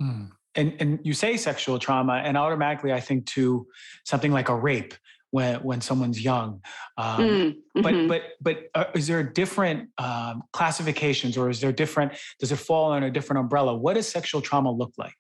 [0.02, 0.32] Mm.
[0.60, 3.66] And, and you say sexual trauma, and automatically I think to
[4.04, 4.94] something like a rape
[5.32, 6.62] when when someone's young.
[6.98, 7.82] Um, mm-hmm.
[7.82, 12.14] But but but uh, is there different um, classifications, or is there different?
[12.40, 13.76] Does it fall under a different umbrella?
[13.76, 15.16] What does sexual trauma look like?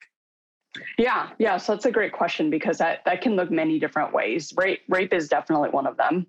[0.97, 1.57] Yeah, yeah.
[1.57, 4.53] So that's a great question because that that can look many different ways.
[4.57, 6.27] Rape rape is definitely one of them.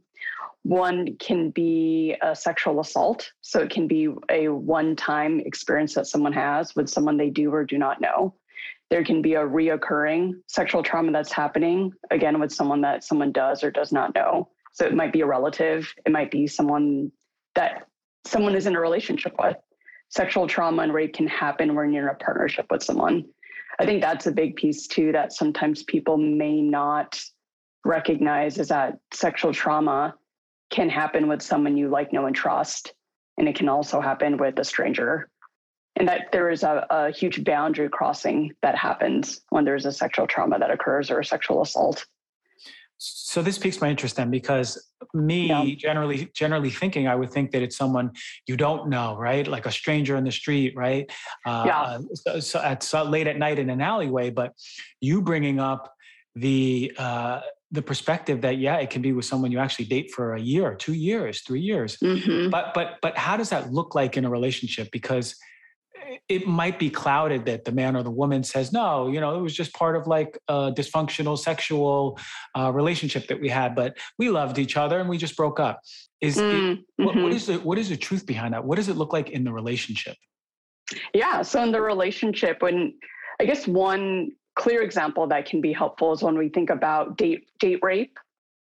[0.62, 3.32] One can be a sexual assault.
[3.40, 7.52] So it can be a one time experience that someone has with someone they do
[7.52, 8.34] or do not know
[8.90, 13.62] there can be a reoccurring sexual trauma that's happening again with someone that someone does
[13.62, 14.48] or does not know.
[14.72, 17.10] So it might be a relative it might be someone
[17.54, 17.86] that
[18.26, 19.56] someone is in a relationship with.
[20.08, 23.24] Sexual trauma and rape can happen when you're in a partnership with someone.
[23.78, 27.18] I think that's a big piece too that sometimes people may not
[27.84, 30.14] recognize is that sexual trauma
[30.70, 32.92] can happen with someone you like know and trust.
[33.38, 35.29] And it can also happen with a stranger
[36.00, 40.26] and that there is a, a huge boundary crossing that happens when there's a sexual
[40.26, 42.06] trauma that occurs or a sexual assault
[43.02, 45.64] so this piques my interest then because me yeah.
[45.76, 48.10] generally generally thinking i would think that it's someone
[48.46, 51.10] you don't know right like a stranger in the street right
[51.46, 51.98] uh, yeah.
[52.14, 54.52] so, so at so late at night in an alleyway but
[55.00, 55.94] you bringing up
[56.36, 57.40] the uh,
[57.72, 60.74] the perspective that yeah it can be with someone you actually date for a year
[60.74, 62.50] two years three years mm-hmm.
[62.50, 65.36] but but but how does that look like in a relationship because
[66.30, 69.42] it might be clouded that the man or the woman says no you know it
[69.42, 72.18] was just part of like a dysfunctional sexual
[72.56, 75.80] uh, relationship that we had but we loved each other and we just broke up
[76.20, 77.04] is mm, it, mm-hmm.
[77.04, 77.52] what, what mm-hmm.
[77.52, 80.16] the what is the truth behind that what does it look like in the relationship
[81.12, 82.94] yeah so in the relationship when
[83.40, 87.48] i guess one clear example that can be helpful is when we think about date
[87.58, 88.16] date rape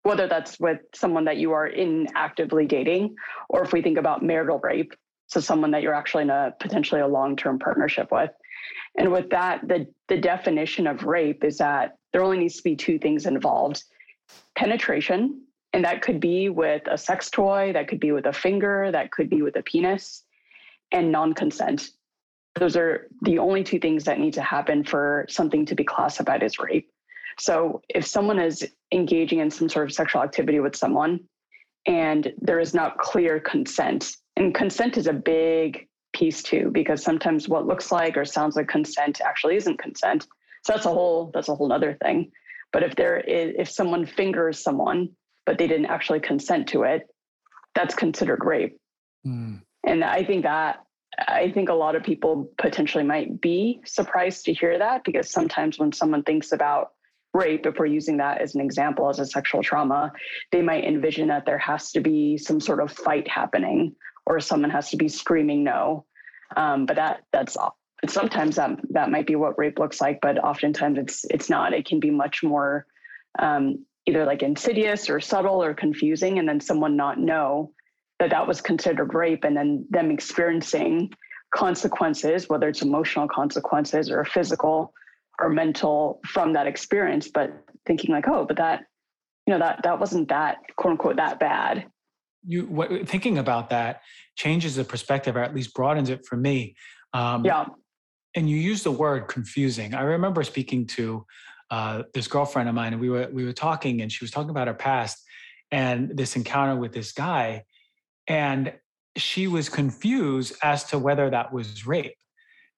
[0.03, 3.15] whether that's with someone that you are in actively dating
[3.49, 4.93] or if we think about marital rape
[5.27, 8.31] so someone that you're actually in a potentially a long-term partnership with.
[8.97, 12.75] And with that, the, the definition of rape is that there only needs to be
[12.75, 13.83] two things involved
[14.55, 15.41] penetration,
[15.73, 19.11] and that could be with a sex toy, that could be with a finger, that
[19.11, 20.23] could be with a penis,
[20.91, 21.89] and non consent.
[22.55, 26.43] Those are the only two things that need to happen for something to be classified
[26.43, 26.89] as rape.
[27.39, 31.21] So if someone is engaging in some sort of sexual activity with someone
[31.87, 37.49] and there is not clear consent, and consent is a big piece too, because sometimes
[37.49, 40.27] what looks like or sounds like consent actually isn't consent.
[40.63, 42.31] So that's a whole that's a whole other thing.
[42.71, 45.09] But if there is if someone fingers someone
[45.45, 47.07] but they didn't actually consent to it,
[47.75, 48.77] that's considered rape.
[49.25, 49.61] Mm.
[49.85, 50.83] And I think that
[51.27, 55.77] I think a lot of people potentially might be surprised to hear that because sometimes
[55.77, 56.91] when someone thinks about
[57.33, 60.11] rape, if we're using that as an example as a sexual trauma,
[60.51, 64.69] they might envision that there has to be some sort of fight happening or someone
[64.69, 66.05] has to be screaming no.
[66.55, 67.57] Um, but that that's
[68.07, 71.73] sometimes that that might be what rape looks like, but oftentimes it's it's not.
[71.73, 72.85] It can be much more
[73.39, 77.71] um, either like insidious or subtle or confusing, and then someone not know
[78.19, 81.11] that that was considered rape, and then them experiencing
[81.53, 84.93] consequences, whether it's emotional consequences or physical
[85.39, 87.51] or mental from that experience, but
[87.85, 88.85] thinking like, oh, but that
[89.47, 91.85] you know that that wasn't that quote unquote that bad
[92.45, 94.01] you what, thinking about that
[94.35, 96.75] changes the perspective or at least broadens it for me
[97.13, 97.65] um, yeah
[98.35, 99.93] and you use the word confusing.
[99.93, 101.25] I remember speaking to
[101.69, 104.49] uh, this girlfriend of mine, and we were we were talking, and she was talking
[104.49, 105.23] about her past
[105.71, 107.63] and this encounter with this guy,
[108.27, 108.73] and
[109.17, 112.15] she was confused as to whether that was rape.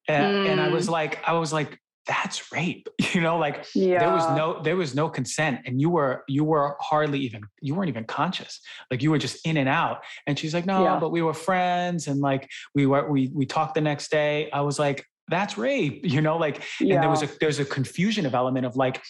[0.08, 0.50] And, mm.
[0.50, 0.92] and I was mm.
[0.92, 4.00] like, I was like, that's rape you know like yeah.
[4.00, 7.74] there was no there was no consent and you were you were hardly even you
[7.74, 11.00] weren't even conscious like you were just in and out and she's like no yeah.
[11.00, 14.62] but we were friends and like we were we we talked the next day i
[14.62, 16.96] was like that's rape you know like yeah.
[16.96, 19.02] and there was a there's a confusion of element of like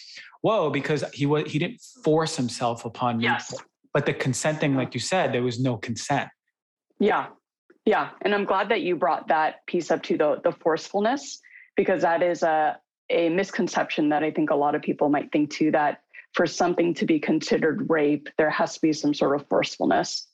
[0.42, 3.52] whoa because he was he didn't force himself upon yes.
[3.52, 3.58] me
[3.92, 6.28] but the consenting like you said there was no consent
[6.98, 7.26] yeah
[7.84, 11.40] yeah and i'm glad that you brought that piece up to the the forcefulness
[11.76, 12.78] because that is a
[13.10, 16.00] a misconception that I think a lot of people might think too that
[16.34, 20.28] for something to be considered rape, there has to be some sort of forcefulness,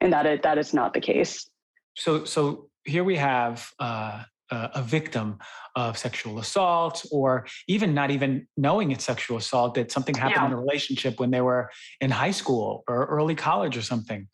[0.00, 1.48] and that it, that is not the case.
[1.94, 5.38] So, so here we have uh, a victim
[5.74, 10.46] of sexual assault, or even not even knowing it's sexual assault, that something happened yeah.
[10.46, 14.28] in a relationship when they were in high school or early college or something.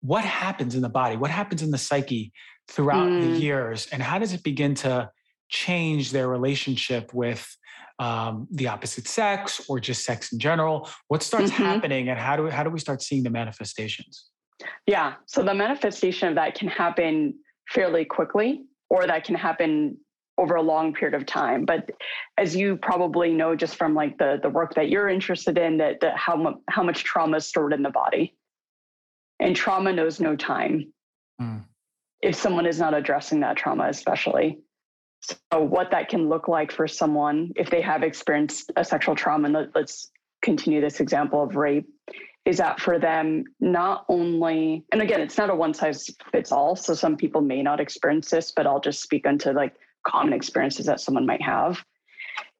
[0.00, 1.16] What happens in the body?
[1.16, 2.32] What happens in the psyche
[2.68, 3.20] throughout mm.
[3.22, 5.10] the years, and how does it begin to
[5.50, 7.46] change their relationship with
[7.98, 10.88] um, the opposite sex or just sex in general?
[11.08, 11.62] What starts mm-hmm.
[11.62, 14.30] happening, and how do we, how do we start seeing the manifestations?
[14.86, 17.34] Yeah, so the manifestation of that can happen
[17.68, 19.98] fairly quickly, or that can happen
[20.38, 21.66] over a long period of time.
[21.66, 21.90] But
[22.38, 26.00] as you probably know, just from like the the work that you're interested in, that,
[26.00, 28.36] that how mu- how much trauma is stored in the body,
[29.38, 30.92] and trauma knows no time.
[31.40, 31.64] Mm.
[32.22, 34.60] If someone is not addressing that trauma, especially.
[35.20, 39.46] So, what that can look like for someone if they have experienced a sexual trauma,
[39.46, 40.10] and let, let's
[40.42, 41.88] continue this example of rape,
[42.46, 46.74] is that for them, not only, and again, it's not a one size fits all.
[46.74, 49.74] So, some people may not experience this, but I'll just speak into like
[50.06, 51.84] common experiences that someone might have,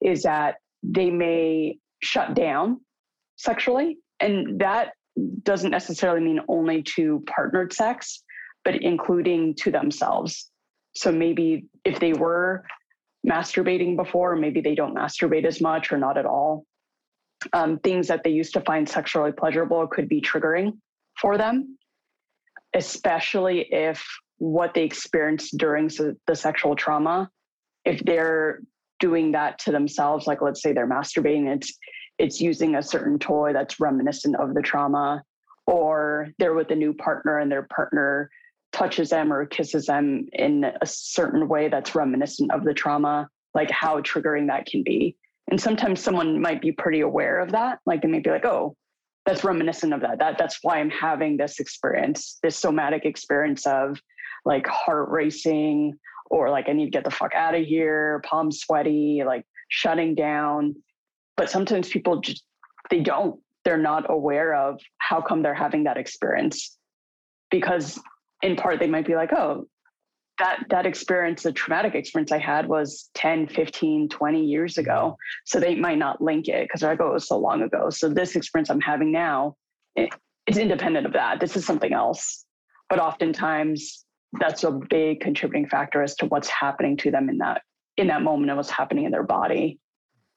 [0.00, 2.80] is that they may shut down
[3.36, 3.98] sexually.
[4.20, 4.92] And that
[5.42, 8.22] doesn't necessarily mean only to partnered sex,
[8.64, 10.50] but including to themselves.
[10.94, 12.64] So maybe if they were
[13.28, 16.64] masturbating before, maybe they don't masturbate as much or not at all.
[17.52, 20.78] Um, things that they used to find sexually pleasurable could be triggering
[21.20, 21.78] for them,
[22.74, 24.04] especially if
[24.38, 25.88] what they experienced during
[26.26, 27.30] the sexual trauma,
[27.84, 28.60] if they're
[28.98, 31.78] doing that to themselves, like let's say they're masturbating, it's
[32.18, 35.22] it's using a certain toy that's reminiscent of the trauma,
[35.66, 38.30] or they're with a new partner and their partner
[38.72, 43.70] touches them or kisses them in a certain way that's reminiscent of the trauma, like
[43.70, 45.16] how triggering that can be.
[45.50, 47.80] And sometimes someone might be pretty aware of that.
[47.86, 48.76] Like they may be like, oh,
[49.26, 50.18] that's reminiscent of that.
[50.18, 54.00] That that's why I'm having this experience, this somatic experience of
[54.44, 55.98] like heart racing
[56.30, 60.14] or like I need to get the fuck out of here, palms sweaty, like shutting
[60.14, 60.76] down.
[61.36, 62.44] But sometimes people just
[62.90, 63.40] they don't.
[63.64, 66.78] They're not aware of how come they're having that experience
[67.50, 68.00] because
[68.42, 69.66] in part they might be like oh
[70.38, 74.80] that that experience the traumatic experience i had was 10 15 20 years mm-hmm.
[74.80, 75.16] ago.
[75.44, 77.90] So they might not link it because they're like oh it was so long ago.
[77.90, 79.56] So this experience i'm having now
[79.94, 80.10] it,
[80.46, 81.40] it's independent of that.
[81.40, 82.44] This is something else.
[82.88, 84.04] But oftentimes
[84.38, 87.62] that's a big contributing factor as to what's happening to them in that
[87.96, 89.78] in that moment and what's happening in their body.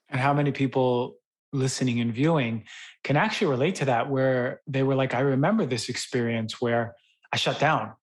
[0.10, 1.16] And how many people
[1.54, 2.64] listening and viewing
[3.04, 6.96] can actually relate to that where they were like i remember this experience where
[7.34, 7.94] I shut down.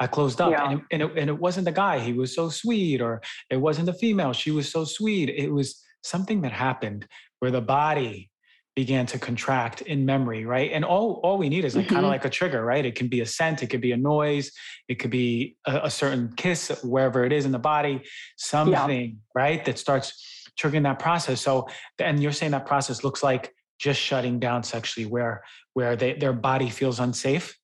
[0.00, 0.50] I closed up.
[0.50, 0.70] Yeah.
[0.70, 3.58] And, it, and, it, and it wasn't the guy, he was so sweet, or it
[3.58, 5.28] wasn't the female, she was so sweet.
[5.28, 7.06] It was something that happened
[7.40, 8.30] where the body
[8.74, 10.70] began to contract in memory, right?
[10.72, 11.94] And all, all we need is like mm-hmm.
[11.96, 12.86] kind of like a trigger, right?
[12.86, 14.50] It can be a scent, it could be a noise,
[14.88, 18.02] it could be a, a certain kiss, wherever it is in the body,
[18.38, 19.16] something, yeah.
[19.34, 19.62] right?
[19.66, 21.42] That starts triggering that process.
[21.42, 25.42] So, and you're saying that process looks like just shutting down sexually where
[25.74, 27.56] where they, their body feels unsafe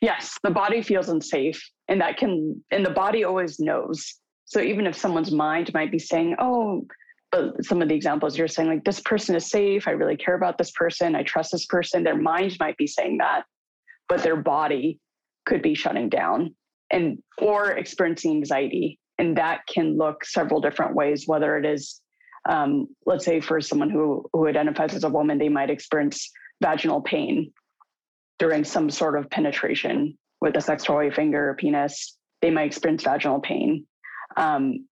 [0.00, 4.14] Yes, the body feels unsafe, and that can, and the body always knows.
[4.44, 6.86] So even if someone's mind might be saying, "Oh,"
[7.30, 10.34] but some of the examples you're saying, like this person is safe, I really care
[10.34, 12.04] about this person, I trust this person.
[12.04, 13.42] Their mind might be saying that,
[14.08, 15.00] but their body
[15.46, 16.54] could be shutting down
[16.90, 21.26] and or experiencing anxiety, and that can look several different ways.
[21.26, 22.00] Whether it is,
[22.48, 26.30] um, let's say, for someone who who identifies as a woman, they might experience
[26.62, 27.52] vaginal pain
[28.38, 33.02] during some sort of penetration with a sex toy, finger, or penis, they might experience
[33.02, 33.86] vaginal pain.
[34.36, 34.86] Um,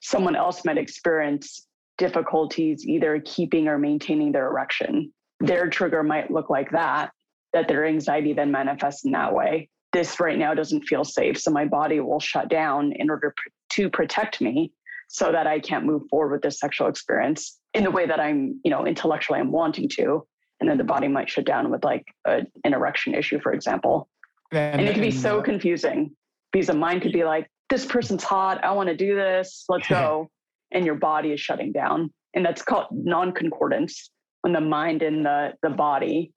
[0.00, 1.66] someone else might experience
[1.96, 5.12] difficulties either keeping or maintaining their erection.
[5.40, 7.10] Their trigger might look like that,
[7.52, 9.68] that their anxiety then manifests in that way.
[9.92, 11.40] this right now doesn't feel safe.
[11.40, 13.34] So my body will shut down in order
[13.70, 14.72] to protect me
[15.08, 18.60] so that I can't move forward with this sexual experience in the way that I'm,
[18.64, 20.26] you know, intellectually I'm wanting to.
[20.60, 24.08] And then the body might shut down with like a, an erection issue, for example.
[24.50, 26.16] And, and it can be so confusing
[26.52, 28.64] because the mind could be like, this person's hot.
[28.64, 29.64] I want to do this.
[29.68, 30.30] Let's go.
[30.72, 32.12] and your body is shutting down.
[32.34, 34.10] And that's called non-concordance
[34.42, 36.32] when the mind and the, the body,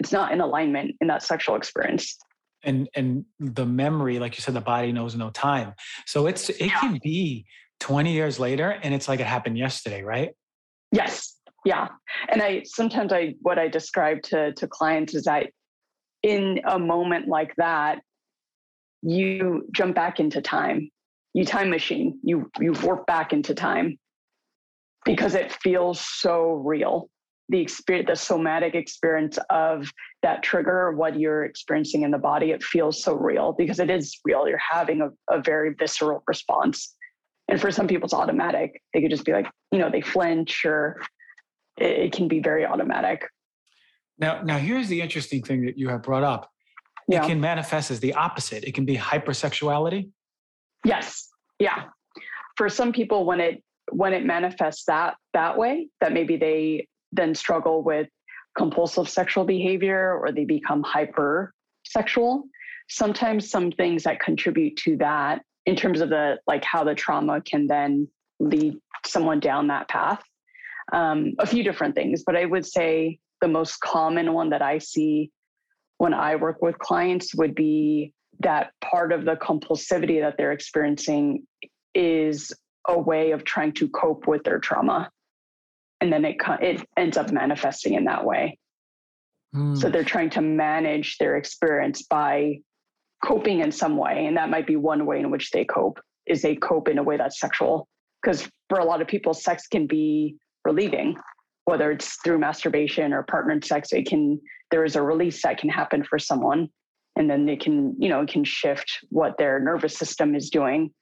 [0.00, 2.16] it's not in alignment in that sexual experience
[2.64, 5.74] and and the memory like you said the body knows no time
[6.06, 6.80] so it's it yeah.
[6.80, 7.46] can be
[7.80, 10.30] 20 years later and it's like it happened yesterday right
[10.90, 11.33] yes
[11.64, 11.88] yeah.
[12.28, 15.48] And i sometimes i what i describe to to clients is that
[16.22, 18.00] in a moment like that
[19.04, 20.90] you jump back into time.
[21.34, 22.18] You time machine.
[22.22, 23.98] You you warp back into time
[25.04, 27.10] because it feels so real.
[27.50, 29.90] The experience the somatic experience of
[30.22, 34.18] that trigger what you're experiencing in the body it feels so real because it is
[34.24, 34.48] real.
[34.48, 36.94] You're having a, a very visceral response.
[37.48, 38.80] And for some people it's automatic.
[38.94, 41.02] They could just be like you know they flinch or
[41.76, 43.28] it, can be very automatic
[44.18, 46.50] now now here's the interesting thing that you have brought up
[47.08, 47.22] yeah.
[47.22, 50.10] it can manifest as the opposite it can be hypersexuality
[50.84, 51.84] yes yeah
[52.56, 57.34] for some people when it when it manifests that that way that maybe they then
[57.34, 58.08] struggle with
[58.56, 62.42] compulsive sexual behavior or they become hypersexual.
[62.88, 67.40] Sometimes some things that contribute to that in terms of the like how the trauma
[67.40, 68.08] can then
[68.40, 70.22] lead someone down that path.
[70.92, 74.78] Um, a few different things, but I would say the most common one that I
[74.78, 75.30] see
[75.98, 81.46] when I work with clients would be that part of the compulsivity that they're experiencing
[81.94, 82.52] is
[82.86, 85.10] a way of trying to cope with their trauma
[86.04, 88.58] and then it it ends up manifesting in that way.
[89.54, 89.76] Mm.
[89.76, 92.58] So they're trying to manage their experience by
[93.24, 95.98] coping in some way, and that might be one way in which they cope.
[96.26, 97.88] Is they cope in a way that's sexual?
[98.22, 101.16] Because for a lot of people, sex can be relieving,
[101.64, 103.92] whether it's through masturbation or partnered sex.
[103.92, 104.40] It can
[104.70, 106.68] there is a release that can happen for someone,
[107.16, 110.92] and then they can you know it can shift what their nervous system is doing.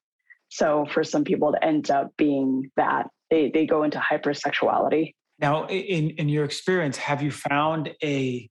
[0.49, 5.15] So for some people, it ends up being that they they go into hypersexuality.
[5.39, 8.49] Now, in in your experience, have you found a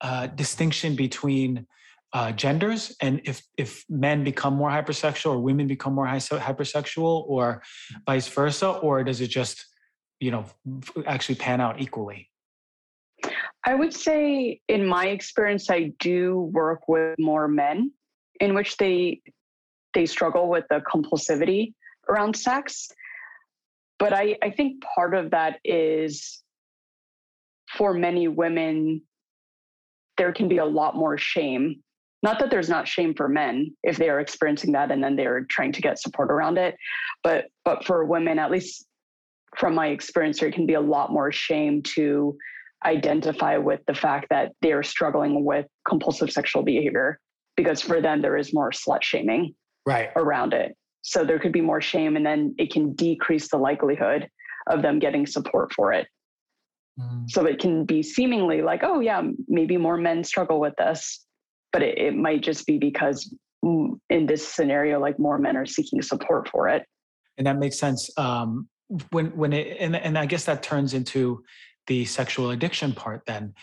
[0.00, 1.66] uh, distinction between
[2.12, 7.62] uh, genders and if if men become more hypersexual or women become more hypersexual or
[8.06, 9.66] vice versa, or does it just
[10.20, 10.44] you know
[11.06, 12.30] actually pan out equally?
[13.64, 17.92] I would say, in my experience, I do work with more men
[18.40, 19.22] in which they
[19.94, 21.72] they struggle with the compulsivity
[22.08, 22.88] around sex.
[23.98, 26.42] But I, I think part of that is
[27.76, 29.02] for many women,
[30.18, 31.82] there can be a lot more shame.
[32.22, 35.46] Not that there's not shame for men if they are experiencing that and then they're
[35.48, 36.76] trying to get support around it.
[37.22, 38.86] But but for women, at least
[39.56, 42.36] from my experience, there it can be a lot more shame to
[42.84, 47.18] identify with the fact that they're struggling with compulsive sexual behavior
[47.56, 49.54] because for them there is more slut shaming
[49.86, 50.76] right around it
[51.06, 54.28] so there could be more shame, and then it can decrease the likelihood
[54.68, 56.08] of them getting support for it.
[56.98, 57.30] Mm.
[57.30, 61.24] So it can be seemingly like, oh, yeah, maybe more men struggle with this,
[61.72, 63.32] but it, it might just be because
[63.62, 66.82] in this scenario, like more men are seeking support for it.
[67.38, 68.10] And that makes sense.
[68.16, 68.68] Um,
[69.10, 71.44] when when it and, and I guess that turns into
[71.86, 73.54] the sexual addiction part then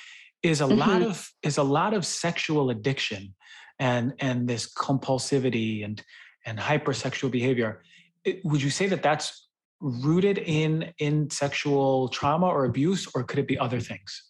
[0.41, 0.79] is a mm-hmm.
[0.79, 3.33] lot of is a lot of sexual addiction
[3.79, 6.03] and and this compulsivity and
[6.45, 7.81] and hypersexual behavior.
[8.25, 9.47] It, would you say that that's
[9.79, 14.23] rooted in in sexual trauma or abuse, or could it be other things?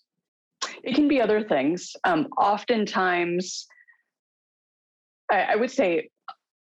[0.83, 1.93] It can be other things.
[2.03, 3.67] Um, oftentimes,
[5.31, 6.09] I, I would say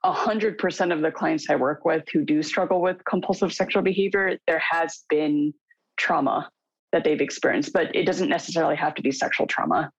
[0.06, 4.62] 100% of the clients I work with who do struggle with compulsive sexual behavior, there
[4.72, 5.54] has been
[5.98, 6.50] trauma
[6.94, 9.92] that they've experienced, but it doesn't necessarily have to be sexual trauma.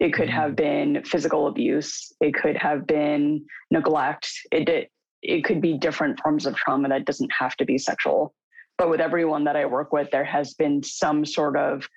[0.00, 0.94] It could have mm-hmm.
[0.94, 2.12] been physical abuse.
[2.20, 4.30] It could have been neglect.
[4.50, 4.90] It, it,
[5.22, 8.34] it could be different forms of trauma that doesn't have to be sexual.
[8.78, 11.88] But with everyone that I work with, there has been some sort of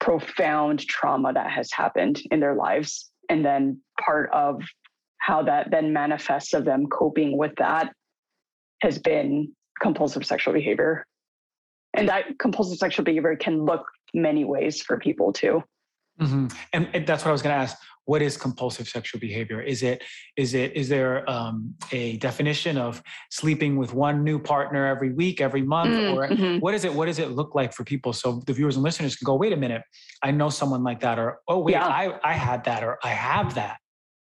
[0.00, 3.10] profound trauma that has happened in their lives.
[3.28, 4.62] And then part of
[5.22, 7.92] how that then manifests of them coping with that
[8.82, 11.06] has been compulsive sexual behavior.
[11.94, 15.62] And that compulsive sexual behavior can look many ways for people too.
[16.20, 16.48] Mm-hmm.
[16.72, 17.76] And, that's what I was going to ask.
[18.04, 19.62] What is compulsive sexual behavior?
[19.62, 20.02] Is it
[20.36, 23.00] is it is there um, a definition of
[23.30, 26.58] sleeping with one new partner every week, every month, mm, or mm-hmm.
[26.58, 26.92] what is it?
[26.92, 28.12] What does it look like for people?
[28.12, 29.82] So the viewers and listeners can go, wait a minute,
[30.20, 31.86] I know someone like that, or oh wait, yeah.
[31.86, 33.78] I I had that, or I have that.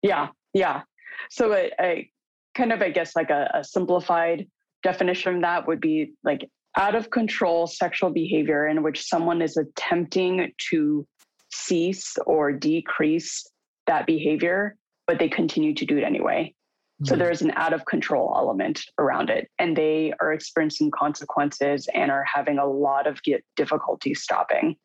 [0.01, 0.81] Yeah, yeah.
[1.29, 2.11] So a, a
[2.55, 4.47] kind of, I guess, like a, a simplified
[4.83, 9.57] definition of that would be like out of control sexual behavior in which someone is
[9.57, 11.05] attempting to
[11.51, 13.45] cease or decrease
[13.87, 14.77] that behavior,
[15.07, 16.53] but they continue to do it anyway.
[17.03, 17.19] So mm-hmm.
[17.19, 22.23] there's an out of control element around it, and they are experiencing consequences and are
[22.31, 23.19] having a lot of
[23.55, 24.75] difficulty stopping.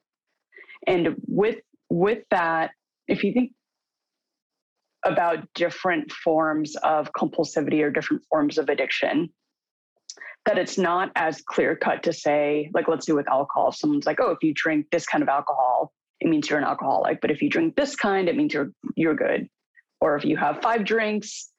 [0.87, 1.59] And with
[1.91, 2.71] with that,
[3.07, 3.53] if you think
[5.07, 9.31] about different forms of compulsivity or different forms of addiction,
[10.45, 13.69] that it's not as clear cut to say, like, let's do with alcohol.
[13.69, 16.65] If someone's like, oh, if you drink this kind of alcohol, it means you're an
[16.65, 17.21] alcoholic.
[17.21, 19.49] But if you drink this kind, it means you're you're good.
[20.01, 21.51] Or if you have five drinks,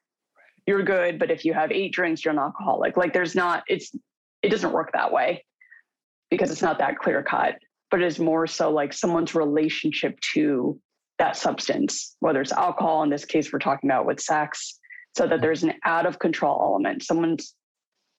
[0.66, 1.18] you're good.
[1.18, 2.96] But if you have eight drinks, you're an alcoholic.
[2.96, 3.92] Like there's not, it's
[4.42, 5.44] it doesn't work that way
[6.30, 7.56] because it's not that clear cut.
[7.90, 10.78] But it's more so like someone's relationship to
[11.18, 14.78] that substance, whether it's alcohol, in this case, we're talking about with sex,
[15.16, 17.02] so that there's an out of control element.
[17.02, 17.54] Someone's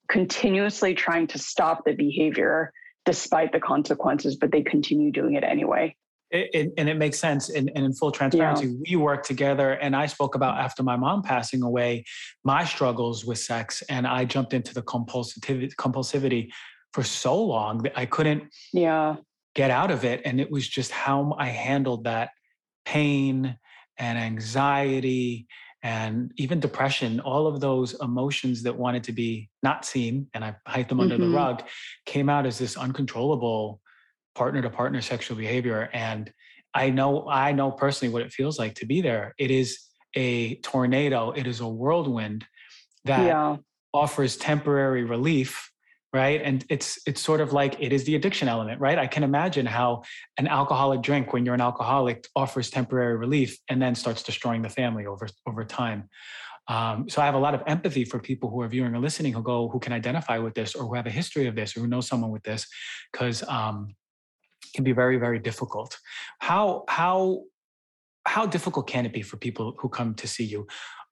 [0.08, 2.72] continuously trying to stop the behavior
[3.06, 5.96] despite the consequences, but they continue doing it anyway.
[6.30, 7.48] It, it, and it makes sense.
[7.48, 8.76] And, and in full transparency, yeah.
[8.88, 12.04] we work together, and I spoke about after my mom passing away,
[12.44, 16.50] my struggles with sex, and I jumped into the compulsivity, compulsivity
[16.92, 19.16] for so long that I couldn't yeah.
[19.54, 20.22] get out of it.
[20.24, 22.30] And it was just how I handled that
[22.84, 23.56] pain
[23.98, 25.46] and anxiety
[25.82, 30.54] and even depression, all of those emotions that wanted to be not seen, and I
[30.66, 31.30] hide them under mm-hmm.
[31.30, 31.62] the rug,
[32.04, 33.80] came out as this uncontrollable
[34.34, 35.88] partner to partner sexual behavior.
[35.92, 36.30] And
[36.74, 39.34] I know, I know personally what it feels like to be there.
[39.38, 39.78] It is
[40.14, 42.44] a tornado, it is a whirlwind
[43.04, 43.56] that yeah.
[43.94, 45.70] offers temporary relief
[46.12, 46.42] right?
[46.42, 48.98] And it's it's sort of like it is the addiction element right?
[48.98, 50.02] I can imagine how
[50.38, 54.68] an alcoholic drink when you're an alcoholic offers temporary relief and then starts destroying the
[54.68, 56.08] family over over time.
[56.68, 59.32] Um, so i have a lot of empathy for people who are viewing or listening
[59.32, 61.80] who go who can identify with this or who have a history of this or
[61.80, 62.66] who know someone with this
[63.12, 63.88] because um,
[64.64, 65.98] it can be very very difficult.
[66.38, 67.44] How how
[68.26, 70.66] how difficult can it be for people who come to see you?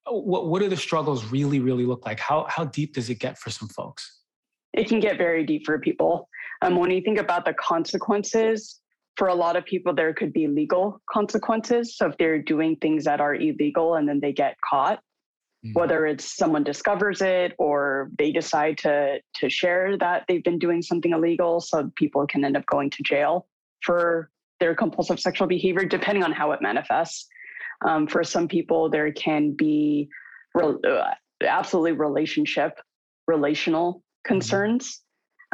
[0.06, 2.18] What, what do the struggles really really look like?
[2.18, 4.17] How how deep does it get for some folks
[4.72, 6.28] it can get very deep for people.
[6.62, 8.80] Um, when you think about the consequences,
[9.16, 11.96] for a lot of people, there could be legal consequences.
[11.96, 14.98] So if they're doing things that are illegal and then they get caught,
[15.66, 15.72] mm-hmm.
[15.72, 20.82] whether it's someone discovers it or they decide to to share that they've been doing
[20.82, 23.48] something illegal, so people can end up going to jail
[23.82, 27.26] for their compulsive sexual behavior, depending on how it manifests.
[27.86, 30.08] Um, for some people, there can be
[30.54, 32.78] re- uh, absolutely relationship,
[33.26, 34.02] relational.
[34.24, 35.02] Concerns.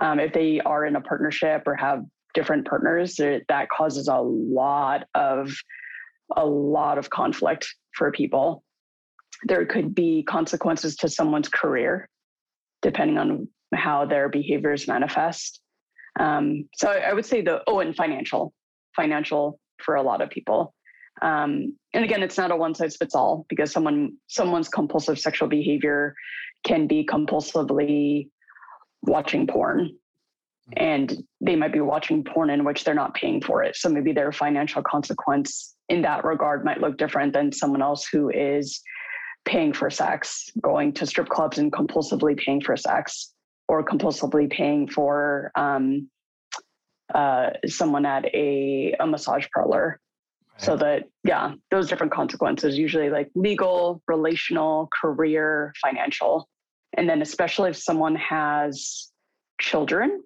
[0.01, 2.03] Um, if they are in a partnership or have
[2.35, 5.55] different partners, that causes a lot of
[6.37, 8.65] a lot of conflict for people.
[9.45, 12.09] There could be consequences to someone's career,
[12.83, 15.61] depending on how their behaviors manifest.
[16.19, 18.53] Um, so I would say the oh, and financial,
[18.95, 20.75] financial for a lot of people.
[21.23, 25.49] Um, and again, it's not a one size fits all because someone someone's compulsive sexual
[25.49, 26.15] behavior
[26.65, 28.29] can be compulsively
[29.07, 30.73] watching porn mm-hmm.
[30.77, 33.77] and they might be watching porn in which they're not paying for it.
[33.77, 38.31] So maybe their financial consequence in that regard might look different than someone else who
[38.31, 38.81] is
[39.45, 43.33] paying for sex, going to strip clubs and compulsively paying for sex,
[43.69, 46.09] or compulsively paying for um,
[47.15, 50.01] uh, someone at a, a massage parlor.
[50.53, 50.63] Right.
[50.63, 56.49] So that, yeah, those different consequences, usually like legal, relational, career, financial.
[56.97, 59.11] And then especially if someone has
[59.61, 60.23] children,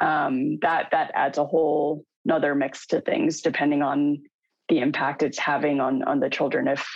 [0.00, 4.22] um, that that adds a whole another mix to things depending on
[4.68, 6.68] the impact it's having on on the children.
[6.68, 6.86] If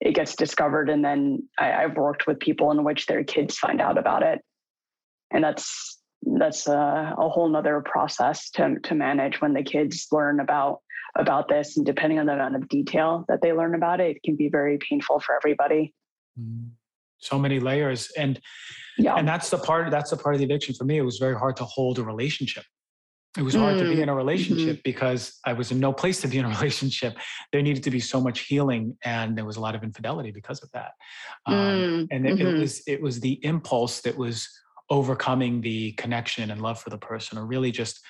[0.00, 3.80] it gets discovered and then I, have worked with people in which their kids find
[3.80, 4.40] out about it.
[5.32, 10.40] And that's that's a, a whole nother process to to manage when the kids learn
[10.40, 10.80] about
[11.16, 11.76] about this.
[11.76, 14.48] And depending on the amount of detail that they learn about it it can be
[14.48, 15.92] very painful for everybody.
[16.38, 16.70] Mm
[17.18, 18.40] so many layers and
[18.96, 21.18] yeah and that's the part that's the part of the addiction for me it was
[21.18, 22.64] very hard to hold a relationship
[23.36, 23.80] it was hard mm.
[23.80, 24.80] to be in a mm, relationship mm-hmm.
[24.84, 27.16] because i was in no place to be in a relationship
[27.52, 30.62] there needed to be so much healing and there was a lot of infidelity because
[30.62, 30.92] of that
[31.46, 32.08] um, mm.
[32.10, 32.46] and it, mm-hmm.
[32.46, 34.48] it was it was the impulse that was
[34.90, 38.00] overcoming the connection and love for the person or really just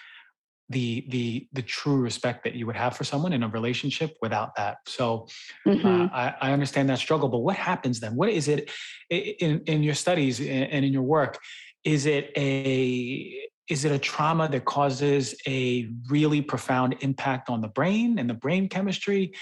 [0.71, 4.55] the the the true respect that you would have for someone in a relationship without
[4.57, 4.79] that.
[4.87, 5.27] So
[5.66, 5.87] uh, mm-hmm.
[5.87, 8.14] uh, I, I, understand that struggle but what happens then?
[8.16, 8.71] What is it
[9.09, 11.39] in in your studies and in your work
[11.85, 17.69] is it a is it a trauma that causes a really profound impact on the
[17.69, 19.33] brain and the brain chemistry?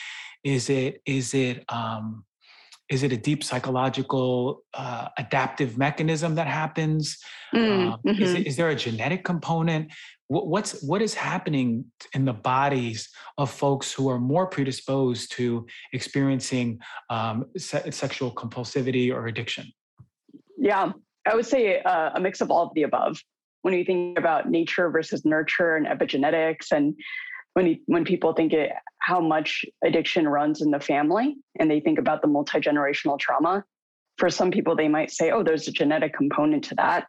[0.45, 2.25] Is it is it um
[2.89, 7.19] is it a deep psychological uh, adaptive mechanism that happens?
[7.55, 8.41] Mm, Um, is, mhm.
[8.41, 9.93] it, is there a genetic component?
[10.29, 13.09] What, what's what is happening in the bodies
[13.39, 16.79] of folks who are more predisposed to experiencing
[17.11, 19.67] um, se- sexual compulsivity or addiction?
[20.59, 20.93] Yeah,
[21.27, 23.21] I would say uh, a mix of all of the above.
[23.63, 26.95] When you think about nature versus nurture and epigenetics, and
[27.57, 31.81] when you, when people think it, how much addiction runs in the family, and they
[31.81, 33.65] think about the multi generational trauma,
[34.19, 37.07] for some people they might say, "Oh, there's a genetic component to that,"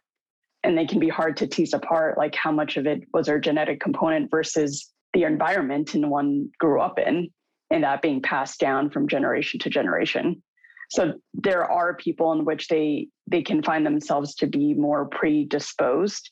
[0.64, 3.38] and they can be hard to tease apart, like how much of it was their
[3.38, 7.28] genetic component versus the environment and one grew up in,
[7.70, 10.42] and that being passed down from generation to generation.
[10.88, 16.30] So there are people in which they they can find themselves to be more predisposed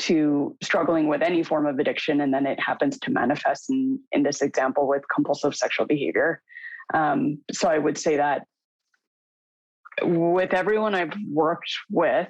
[0.00, 4.22] to struggling with any form of addiction and then it happens to manifest in in
[4.22, 6.42] this example with compulsive sexual behavior
[6.94, 8.42] um, so i would say that
[10.02, 12.28] with everyone i've worked with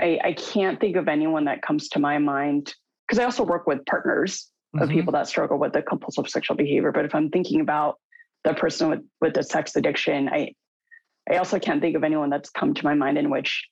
[0.00, 2.74] i i can't think of anyone that comes to my mind
[3.06, 4.92] because i also work with partners of Mhm.
[4.92, 7.98] people that struggle with the compulsive sexual behavior but if i'm thinking about
[8.44, 10.52] the person with with the sex addiction i
[11.30, 13.68] I also can't think of anyone that's come to my mind in which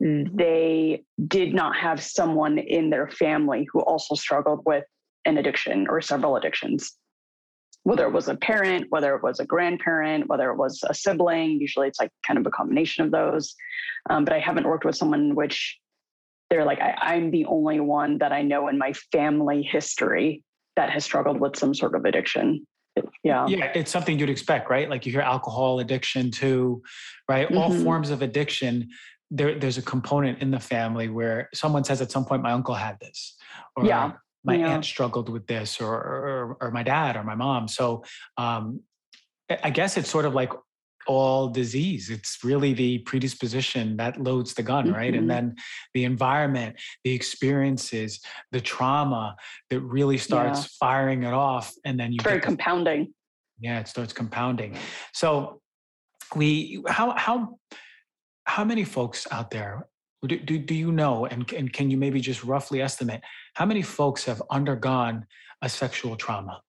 [0.00, 4.84] they did not have someone in their family who also struggled with
[5.24, 6.96] an addiction or several addictions.
[7.82, 11.60] Whether it was a parent, whether it was a grandparent, whether it was a sibling,
[11.60, 13.54] usually it's like kind of a combination of those.
[14.10, 15.78] Um, but I haven't worked with someone which
[16.50, 20.42] they're like, I, I'm the only one that I know in my family history
[20.76, 22.66] that has struggled with some sort of addiction.
[23.22, 23.46] Yeah.
[23.46, 26.82] yeah it's something you'd expect right like you hear alcohol addiction too
[27.28, 27.84] right all Mhm.
[27.84, 28.88] forms of addiction
[29.30, 32.74] there, there's a component in the family where someone says at some point my uncle
[32.74, 33.36] had this
[33.76, 34.12] or Yeah,
[34.44, 34.68] my yeah.
[34.70, 38.04] aunt struggled with this or, or or my dad or my mom so
[38.36, 38.80] um
[39.64, 40.52] I- guess it's sort of like
[41.06, 45.18] all disease it's really the predisposition that loads the gun right Mhm.
[45.18, 45.56] and then
[45.94, 48.20] the environment the experiences
[48.52, 49.34] the trauma
[49.70, 53.12] that really starts firing it off and then you It's very compounding.
[53.60, 54.76] yeah, it starts compounding.
[55.12, 55.60] So
[56.36, 57.58] we how how
[58.48, 59.86] how many folks out there
[60.26, 63.20] do, do, do you know and, and can you maybe just roughly estimate
[63.54, 65.24] how many folks have undergone
[65.62, 66.60] a sexual trauma?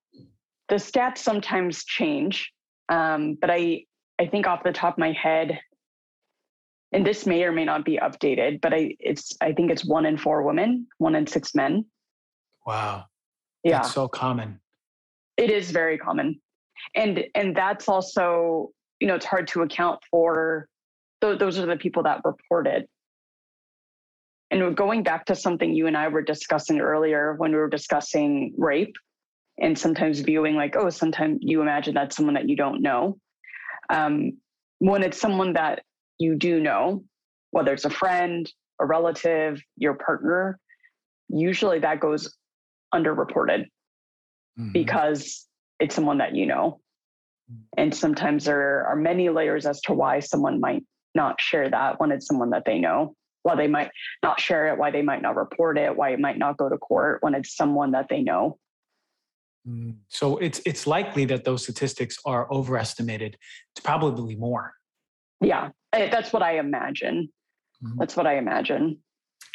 [0.68, 2.52] the stats sometimes change
[2.90, 3.84] um, but i
[4.20, 5.58] i think off the top of my head
[6.92, 10.06] and this may or may not be updated but i it's i think it's one
[10.06, 11.84] in four women one in six men
[12.66, 13.06] Wow.
[13.64, 14.60] yeah That's so common.
[15.36, 16.40] it is very common
[16.94, 18.70] and and that's also
[19.00, 20.68] you know it's hard to account for
[21.20, 22.86] th- those are the people that reported.
[24.50, 28.52] and going back to something you and i were discussing earlier when we were discussing
[28.58, 28.96] rape
[29.58, 33.18] and sometimes viewing like oh sometimes you imagine that's someone that you don't know
[33.90, 34.32] um,
[34.78, 35.82] when it's someone that
[36.18, 37.04] you do know
[37.50, 38.50] whether it's a friend
[38.80, 40.58] a relative your partner
[41.28, 42.36] usually that goes
[42.94, 43.66] underreported
[44.58, 44.72] Mhm.
[44.72, 45.46] because
[45.78, 46.80] it's someone that you know.
[47.76, 50.84] And sometimes there are many layers as to why someone might
[51.14, 53.14] not share that when it's someone that they know.
[53.42, 53.90] Why they might
[54.22, 56.76] not share it, why they might not report it, why it might not go to
[56.76, 58.58] court when it's someone that they know.
[59.66, 59.96] Mm.
[60.08, 63.36] So it's it's likely that those statistics are overestimated.
[63.74, 64.74] It's probably more.
[65.40, 67.30] Yeah, eh, that's what I imagine.
[67.82, 67.96] Mhm.
[67.98, 68.98] That's what I imagine.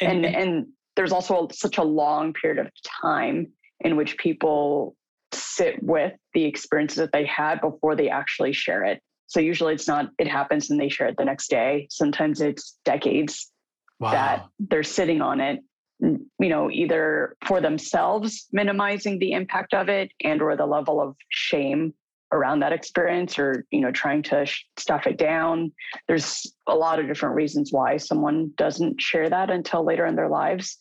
[0.00, 4.96] And and there's also such a long period of time in which people
[5.32, 9.00] sit with the experiences that they had before they actually share it.
[9.26, 11.88] So usually it's not it happens and they share it the next day.
[11.90, 13.50] Sometimes it's decades
[13.98, 14.12] wow.
[14.12, 15.60] that they're sitting on it
[16.00, 21.16] you know either for themselves minimizing the impact of it and or the level of
[21.30, 21.94] shame
[22.32, 24.46] around that experience or you know trying to
[24.78, 25.72] stuff it down
[26.06, 30.28] there's a lot of different reasons why someone doesn't share that until later in their
[30.28, 30.78] lives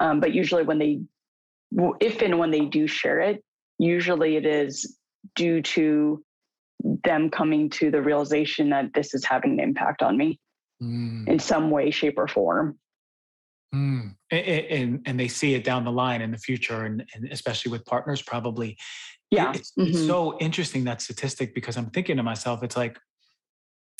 [0.00, 1.00] um, but usually when they
[2.00, 3.42] if and when they do share it
[3.78, 4.96] usually it is
[5.34, 6.22] due to
[7.04, 10.38] them coming to the realization that this is having an impact on me
[10.82, 11.28] Mm.
[11.28, 12.78] in some way shape or form
[13.74, 14.16] Mm.
[14.30, 17.24] A- a- And, and they see it down the line in the future, and, and
[17.32, 18.76] especially with partners, probably.
[19.30, 20.06] yeah It's, it's Mhm.
[20.06, 22.98] so interesting that statistic because I'm thinking to myself, it's like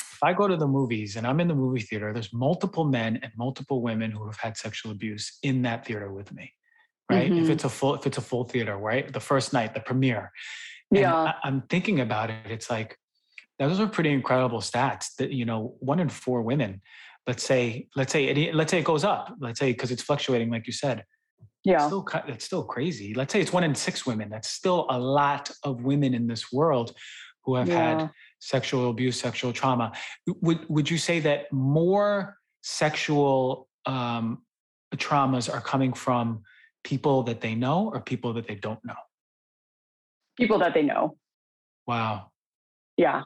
[0.00, 3.18] if I go to the movies and I'm in the movie theater, there's multiple men
[3.22, 6.52] and multiple women who have had sexual abuse in that theater with me.
[7.10, 7.32] Right.
[7.32, 7.50] If Mhm.
[7.50, 9.10] it's a full, if it's a full theater, right?
[9.12, 10.32] The first night, the premiere.
[10.92, 12.50] And yeah I, I'm thinking about it.
[12.50, 12.98] It's like
[13.58, 15.14] those are pretty incredible stats.
[15.18, 16.80] That you know, one in four women.
[17.26, 19.32] Let's say, let's say, it, let's say it goes up.
[19.40, 20.98] Let's say because it's fluctuating, like you said.
[20.98, 23.14] It's yeah still, it's still crazy.
[23.14, 24.28] Let's say it's one in six women.
[24.28, 26.96] That's still a lot of women in this world
[27.44, 29.92] who have yeah had sexual abuse, sexual trauma.
[30.26, 34.42] Would would you say that more sexual um,
[34.96, 36.42] traumas are coming from
[36.82, 38.96] people that they know or people that they don't know?
[40.38, 41.16] People that they know.
[41.86, 42.28] Wow.
[42.96, 43.22] Yeah,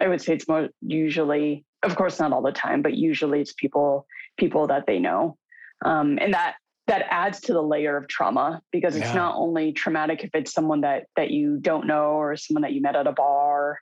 [0.00, 3.52] I would say it's more usually, of course, not all the time, but usually it's
[3.52, 4.06] people
[4.38, 5.36] people that they know,
[5.84, 6.54] um, and that
[6.88, 9.14] that adds to the layer of trauma because it's yeah.
[9.14, 12.80] not only traumatic if it's someone that that you don't know or someone that you
[12.80, 13.78] met at a bar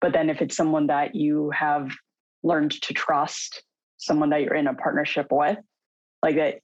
[0.00, 1.90] but then if it's someone that you have
[2.42, 3.62] learned to trust
[3.96, 5.58] someone that you're in a partnership with
[6.22, 6.56] like that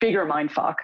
[0.00, 0.82] bigger mind fuck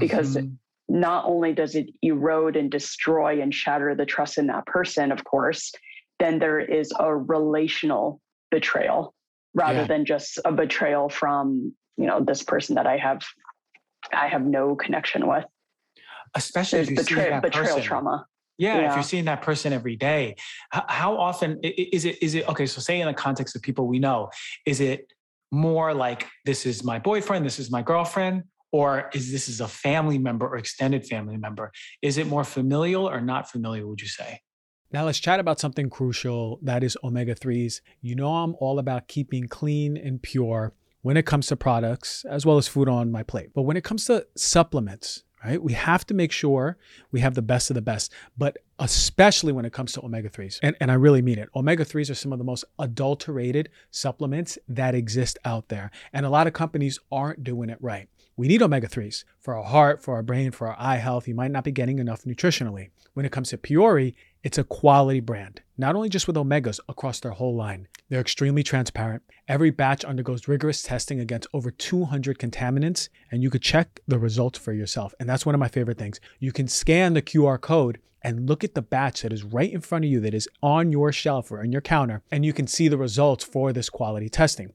[0.00, 0.54] because mm-hmm.
[0.88, 5.24] Not only does it erode and destroy and shatter the trust in that person of
[5.24, 5.72] course
[6.18, 8.20] then there is a relational
[8.50, 9.14] betrayal
[9.54, 9.86] rather yeah.
[9.86, 13.22] than just a betrayal from you know this person that i have
[14.12, 15.44] i have no connection with
[16.34, 17.82] especially There's if you betray- see that betrayal person.
[17.82, 18.26] trauma
[18.58, 20.36] yeah, yeah, if you're seeing that person every day
[20.70, 23.98] how often is it is it okay so say in the context of people we
[23.98, 24.30] know
[24.64, 25.12] is it
[25.52, 28.44] more like this is my boyfriend this is my girlfriend
[28.76, 31.72] or is this is a family member or extended family member
[32.02, 34.40] is it more familial or not familial would you say
[34.92, 39.08] now let's chat about something crucial that is omega 3s you know i'm all about
[39.08, 40.72] keeping clean and pure
[41.06, 43.50] when it comes to products as well as food on my plate.
[43.54, 46.78] But when it comes to supplements, right, we have to make sure
[47.12, 50.58] we have the best of the best, but especially when it comes to omega 3s.
[50.64, 51.48] And, and I really mean it.
[51.54, 55.92] Omega 3s are some of the most adulterated supplements that exist out there.
[56.12, 58.08] And a lot of companies aren't doing it right.
[58.38, 61.26] We need omega 3s for our heart, for our brain, for our eye health.
[61.26, 62.90] You might not be getting enough nutritionally.
[63.14, 67.18] When it comes to Puori, it's a quality brand, not only just with omegas across
[67.18, 67.88] their whole line.
[68.10, 69.22] They're extremely transparent.
[69.48, 74.58] Every batch undergoes rigorous testing against over 200 contaminants, and you could check the results
[74.58, 75.14] for yourself.
[75.18, 76.20] And that's one of my favorite things.
[76.38, 79.80] You can scan the QR code and look at the batch that is right in
[79.80, 82.66] front of you that is on your shelf or on your counter, and you can
[82.66, 84.74] see the results for this quality testing.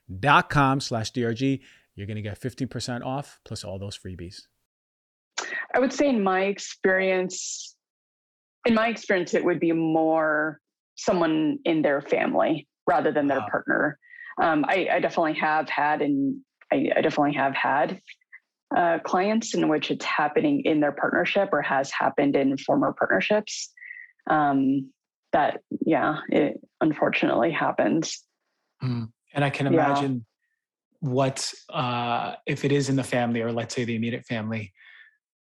[0.19, 1.61] dot com slash DRG.
[1.95, 4.43] You're going to get 15% off plus all those freebies.
[5.73, 7.75] I would say in my experience,
[8.65, 10.59] in my experience, it would be more
[10.95, 13.47] someone in their family rather than their wow.
[13.49, 13.99] partner.
[14.41, 16.41] Um, I, I, definitely have had, and
[16.71, 18.01] I, I definitely have had
[18.75, 23.71] uh, clients in which it's happening in their partnership or has happened in former partnerships.
[24.29, 24.91] Um,
[25.33, 28.23] that, yeah, it unfortunately happens.
[28.83, 29.09] Mm.
[29.33, 30.25] And I can imagine
[31.01, 31.09] yeah.
[31.09, 34.73] what, uh, if it is in the family or let's say the immediate family,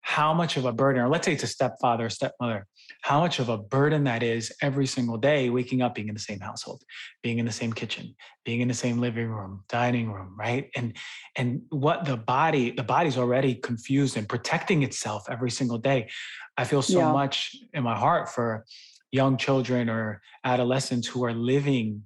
[0.06, 2.68] how much of a burden, or let's say it's a stepfather or stepmother,
[3.04, 6.20] how much of a burden that is every single day, waking up, being in the
[6.20, 6.84] same household,
[7.22, 8.14] being in the same kitchen,
[8.44, 10.70] being in the same living room, dining room, right?
[10.76, 10.98] And
[11.38, 16.10] and what the body, the body's already confused and protecting itself every single day.
[16.58, 17.12] I feel so yeah.
[17.14, 18.66] much in my heart for
[19.14, 22.04] young children or adolescents who are living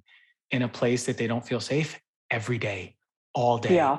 [0.50, 1.98] in a place that they don't feel safe
[2.30, 2.96] every day,
[3.34, 3.74] all day.
[3.76, 3.98] Yeah.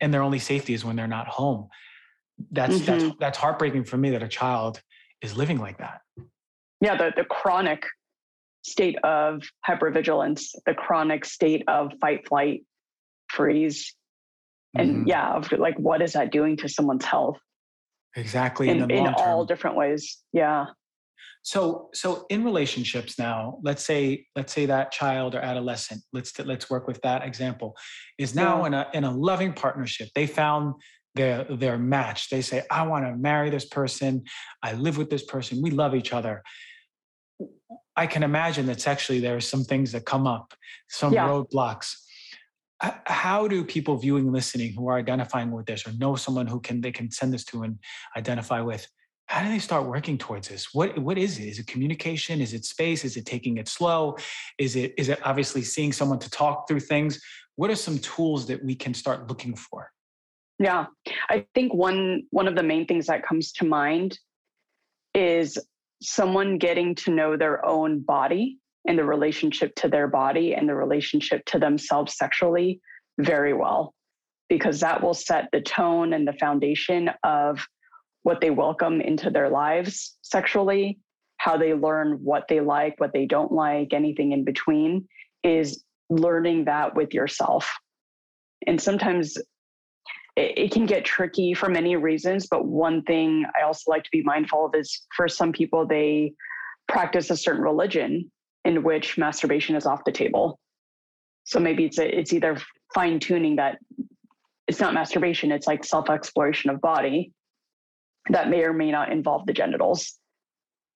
[0.00, 1.68] And their only safety is when they're not home
[2.50, 2.84] that's mm-hmm.
[2.84, 4.80] that's that's heartbreaking for me that a child
[5.22, 6.00] is living like that
[6.80, 7.84] yeah the, the chronic
[8.62, 12.64] state of hypervigilance the chronic state of fight flight
[13.28, 13.94] freeze
[14.76, 15.08] and mm-hmm.
[15.08, 17.38] yeah of like what is that doing to someone's health
[18.16, 20.66] exactly in, in all different ways yeah
[21.42, 26.68] so so in relationships now let's say let's say that child or adolescent let's let's
[26.68, 27.74] work with that example
[28.18, 28.66] is now yeah.
[28.66, 30.08] in a in a loving partnership.
[30.14, 30.74] They found
[31.14, 32.28] their their match.
[32.28, 34.22] They say i want to marry this person.
[34.62, 35.62] I live with this person.
[35.62, 36.42] We love each other.
[37.96, 40.54] I can imagine that sexually there are some things that come up
[40.88, 41.26] some yeah.
[41.26, 41.94] roadblocks.
[43.06, 46.80] How do people viewing listening who are identifying with this or know someone who can
[46.80, 47.78] they can send this to and
[48.16, 48.86] identify with
[49.30, 50.74] how do they start working towards this?
[50.74, 51.44] What what is it?
[51.44, 52.40] Is it communication?
[52.40, 53.04] Is it space?
[53.04, 54.16] Is it taking it slow?
[54.58, 57.20] Is it is it obviously seeing someone to talk through things?
[57.54, 59.92] What are some tools that we can start looking for?
[60.58, 60.86] Yeah,
[61.28, 64.18] I think one one of the main things that comes to mind
[65.14, 65.56] is
[66.02, 68.58] someone getting to know their own body
[68.88, 72.80] and the relationship to their body and the relationship to themselves sexually
[73.18, 73.94] very well
[74.48, 77.64] because that will set the tone and the foundation of
[78.22, 80.98] what they welcome into their lives sexually,
[81.38, 85.08] how they learn what they like, what they don't like, anything in between
[85.42, 87.70] is learning that with yourself.
[88.66, 89.38] And sometimes
[90.36, 92.46] it, it can get tricky for many reasons.
[92.46, 96.34] But one thing I also like to be mindful of is for some people, they
[96.88, 98.30] practice a certain religion
[98.64, 100.58] in which masturbation is off the table.
[101.44, 102.58] So maybe it's a, it's either
[102.94, 103.78] fine tuning that
[104.68, 107.32] it's not masturbation, it's like self exploration of body
[108.30, 110.14] that may or may not involve the genitals,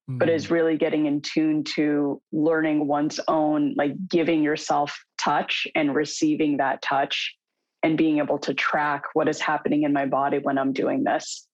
[0.09, 0.17] mm.
[0.17, 0.53] but is hmm.
[0.53, 6.81] really getting in tune to learning one's own, like giving yourself touch and receiving that
[6.81, 7.35] touch
[7.83, 11.47] and being able to track what is happening in my body when I'm doing this.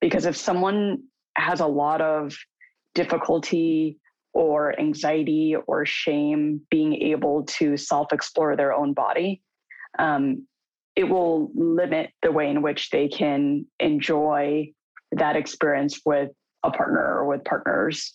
[0.00, 1.04] Because if someone
[1.36, 2.36] has a lot of
[2.94, 3.98] difficulty
[4.34, 9.42] or anxiety or shame being able to self explore their own body,
[9.98, 10.46] um,
[10.96, 14.72] it will limit the way in which they can enjoy
[15.12, 16.30] that experience with
[16.64, 18.14] a partner or with partners.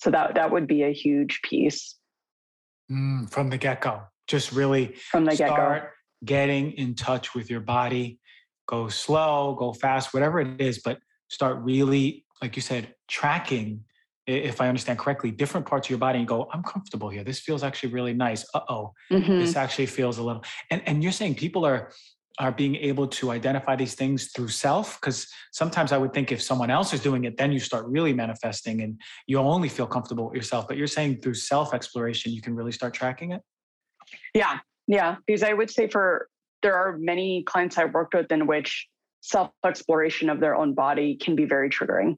[0.00, 1.96] So that that would be a huge piece.
[2.90, 5.80] Mm, from the get go, just really from the get go
[6.24, 8.18] getting in touch with your body.
[8.66, 10.98] Go slow, go fast, whatever it is, but
[11.30, 13.84] start really, like you said, tracking,
[14.26, 17.24] if I understand correctly, different parts of your body and go, I'm comfortable here.
[17.24, 18.44] This feels actually really nice.
[18.52, 19.38] Uh oh, mm-hmm.
[19.38, 20.44] this actually feels a little.
[20.70, 21.90] And, and you're saying people are
[22.38, 26.40] are being able to identify these things through self because sometimes i would think if
[26.40, 30.26] someone else is doing it then you start really manifesting and you only feel comfortable
[30.26, 33.42] with yourself but you're saying through self exploration you can really start tracking it
[34.34, 34.58] yeah
[34.88, 36.28] yeah, because I would say for
[36.62, 38.88] there are many clients I've worked with in which
[39.20, 42.16] self exploration of their own body can be very triggering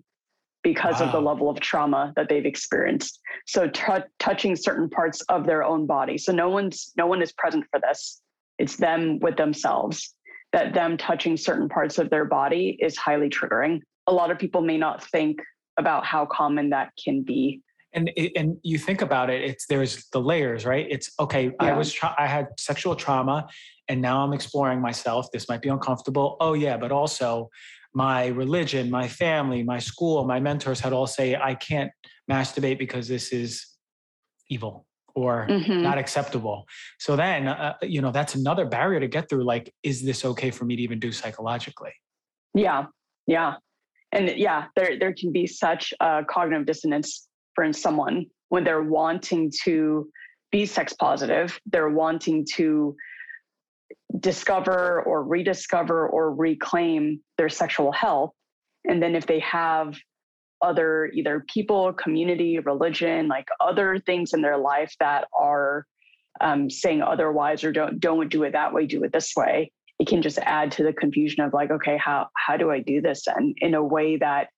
[0.63, 1.07] because wow.
[1.07, 3.19] of the level of trauma that they've experienced.
[3.47, 3.83] So t-
[4.19, 6.17] touching certain parts of their own body.
[6.17, 8.23] So no one's no one is present for this.
[8.61, 10.15] It's them with themselves.
[10.53, 13.81] That them touching certain parts of their body is highly triggering.
[14.07, 15.41] A lot of people may not think
[15.79, 20.21] about how common that can be and and you think about it it's there's the
[20.21, 21.55] layers right it's okay yeah.
[21.61, 23.49] i was tra- i had sexual trauma
[23.89, 27.49] and now i'm exploring myself this might be uncomfortable oh yeah but also
[27.95, 31.91] my religion my family my school my mentors had all say i can't
[32.31, 33.67] masturbate because this is
[34.49, 35.83] evil or mm-hmm.
[35.83, 36.67] not acceptable
[36.99, 40.25] so then uh, uh, you know that's another barrier to get through like is this
[40.25, 41.93] okay for me to even do psychologically
[42.55, 42.85] yeah
[43.27, 43.55] yeah
[44.13, 49.51] and yeah there there can be such a cognitive dissonance for someone when they're wanting
[49.65, 50.09] to
[50.51, 52.97] be sex positive, they're wanting to
[54.19, 58.33] discover or rediscover or reclaim their sexual health.
[58.89, 59.97] And then if they have
[60.63, 65.87] other either people, community, religion, like other things in their life that are
[66.41, 69.73] um, saying otherwise or don't don't do it that way, do it this way.
[69.99, 73.01] It can just add to the confusion of like, okay, how how do I do
[73.01, 74.49] this and in a way that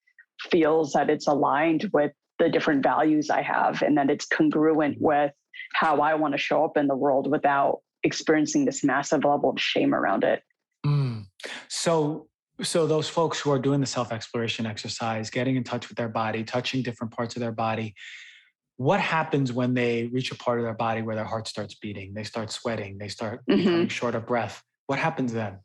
[0.50, 5.04] feels that it's aligned with the different values I have and that it's congruent mm-hmm.
[5.04, 5.32] with
[5.74, 9.60] how I want to show up in the world without experiencing this massive level of
[9.60, 10.42] shame around it.
[10.84, 11.26] Mm.
[11.68, 12.26] So
[12.62, 16.08] so those folks who are doing the self exploration exercise, getting in touch with their
[16.08, 17.94] body, touching different parts of their body,
[18.76, 22.14] what happens when they reach a part of their body where their heart starts beating,
[22.14, 23.58] they start sweating, they start mm-hmm.
[23.58, 24.62] becoming short of breath?
[24.86, 25.58] What happens then?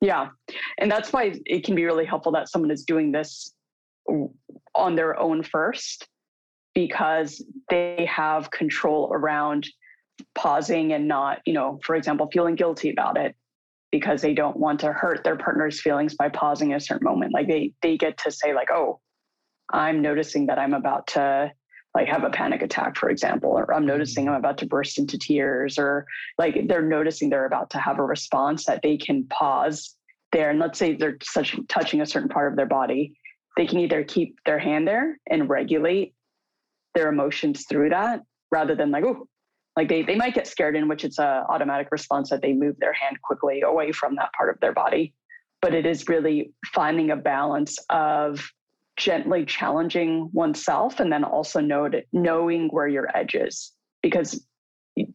[0.00, 0.28] Yeah.
[0.78, 3.52] And that's why it can be really helpful that someone is doing this
[4.74, 6.06] on their own first
[6.74, 9.66] because they have control around
[10.34, 13.34] pausing and not, you know, for example, feeling guilty about it
[13.92, 17.32] because they don't want to hurt their partner's feelings by pausing a certain moment.
[17.32, 19.00] Like they they get to say like, "Oh,
[19.72, 21.52] I'm noticing that I'm about to
[21.94, 24.34] like have a panic attack, for example, or I'm noticing mm-hmm.
[24.34, 26.06] I'm about to burst into tears, or
[26.38, 29.96] like they're noticing they're about to have a response that they can pause
[30.32, 30.50] there.
[30.50, 33.16] And let's say they're such touching a certain part of their body,
[33.56, 36.14] they can either keep their hand there and regulate
[36.94, 38.20] their emotions through that
[38.52, 39.26] rather than like, oh,
[39.76, 42.76] like they, they might get scared in which it's a automatic response that they move
[42.78, 45.12] their hand quickly away from that part of their body.
[45.60, 48.50] But it is really finding a balance of
[48.96, 53.72] gently challenging oneself and then also know knowing where your edge is.
[54.02, 54.42] Because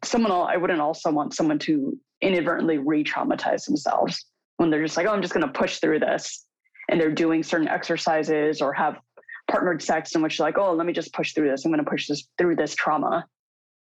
[0.03, 5.11] someone i wouldn't also want someone to inadvertently re-traumatize themselves when they're just like oh
[5.11, 6.45] i'm just going to push through this.
[6.89, 8.99] And they're doing certain exercises or have
[9.49, 11.65] partnered sex in which they're like oh let me just push through this.
[11.65, 13.25] I'm going to push this through this trauma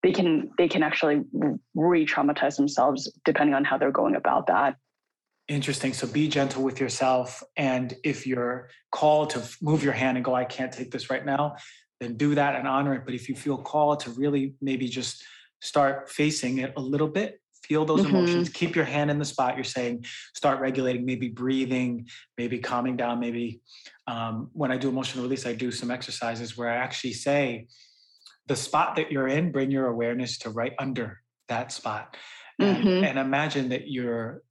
[0.03, 1.21] they can they can actually
[1.75, 4.75] re-traumatize themselves depending on how they're going about that
[5.47, 5.91] Interesting.
[5.91, 7.43] So be gentle with yourself.
[7.57, 11.25] And if you're called to move your hand and go, I can't take this right
[11.25, 11.55] now,
[11.99, 13.03] then do that and honor it.
[13.03, 15.25] But if you feel called to really maybe just
[15.61, 18.15] start facing it a little bit, feel those mm-hmm.
[18.15, 22.95] emotions, keep your hand in the spot you're saying, start regulating, maybe breathing, maybe calming
[22.95, 23.19] down.
[23.19, 23.59] Maybe
[24.07, 27.67] um, when I do emotional release, I do some exercises where I actually say,
[28.51, 32.17] the spot that you're in, bring your awareness to right under that spot.
[32.59, 33.03] And, mm-hmm.
[33.05, 34.41] and imagine that you're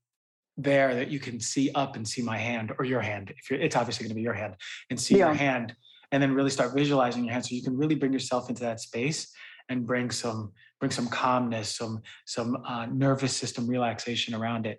[0.57, 3.31] there that you can see up and see my hand or your hand.
[3.37, 4.55] If you're, it's obviously going to be your hand
[4.89, 5.27] and see yeah.
[5.27, 5.77] your hand,
[6.13, 8.81] and then really start visualizing your hand, so you can really bring yourself into that
[8.81, 9.31] space
[9.69, 14.79] and bring some bring some calmness, some some uh, nervous system relaxation around it.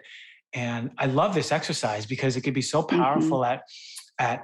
[0.53, 3.53] And I love this exercise because it can be so powerful mm-hmm.
[3.53, 4.39] at at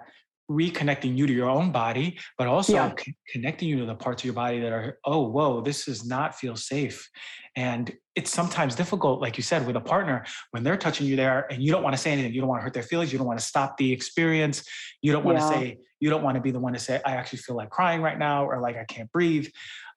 [0.49, 2.91] reconnecting you to your own body, but also yeah.
[2.97, 6.05] c- connecting you to the parts of your body that are, oh, whoa, this does
[6.05, 7.09] not feel safe.
[7.55, 11.51] And it's sometimes difficult, like you said, with a partner when they're touching you there
[11.51, 12.33] and you don't want to say anything.
[12.33, 13.11] You don't want to hurt their feelings.
[13.11, 14.63] You don't want to stop the experience.
[15.01, 15.49] You don't want yeah.
[15.49, 17.69] to say, you don't want to be the one to say, I actually feel like
[17.69, 19.47] crying right now or like I can't breathe.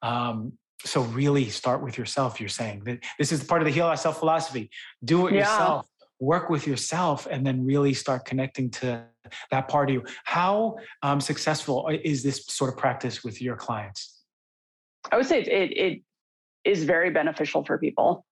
[0.03, 2.41] Um, so really start with yourself.
[2.41, 4.71] You're saying that this is part of the heal thyself philosophy.
[5.05, 5.41] Do it yeah.
[5.41, 5.87] yourself
[6.21, 9.03] work with yourself and then really start connecting to
[9.51, 10.05] that part of you.
[10.25, 14.21] How um, successful is this sort of practice with your clients?
[15.11, 16.03] I would say it, it
[16.65, 18.25] is very beneficial for people.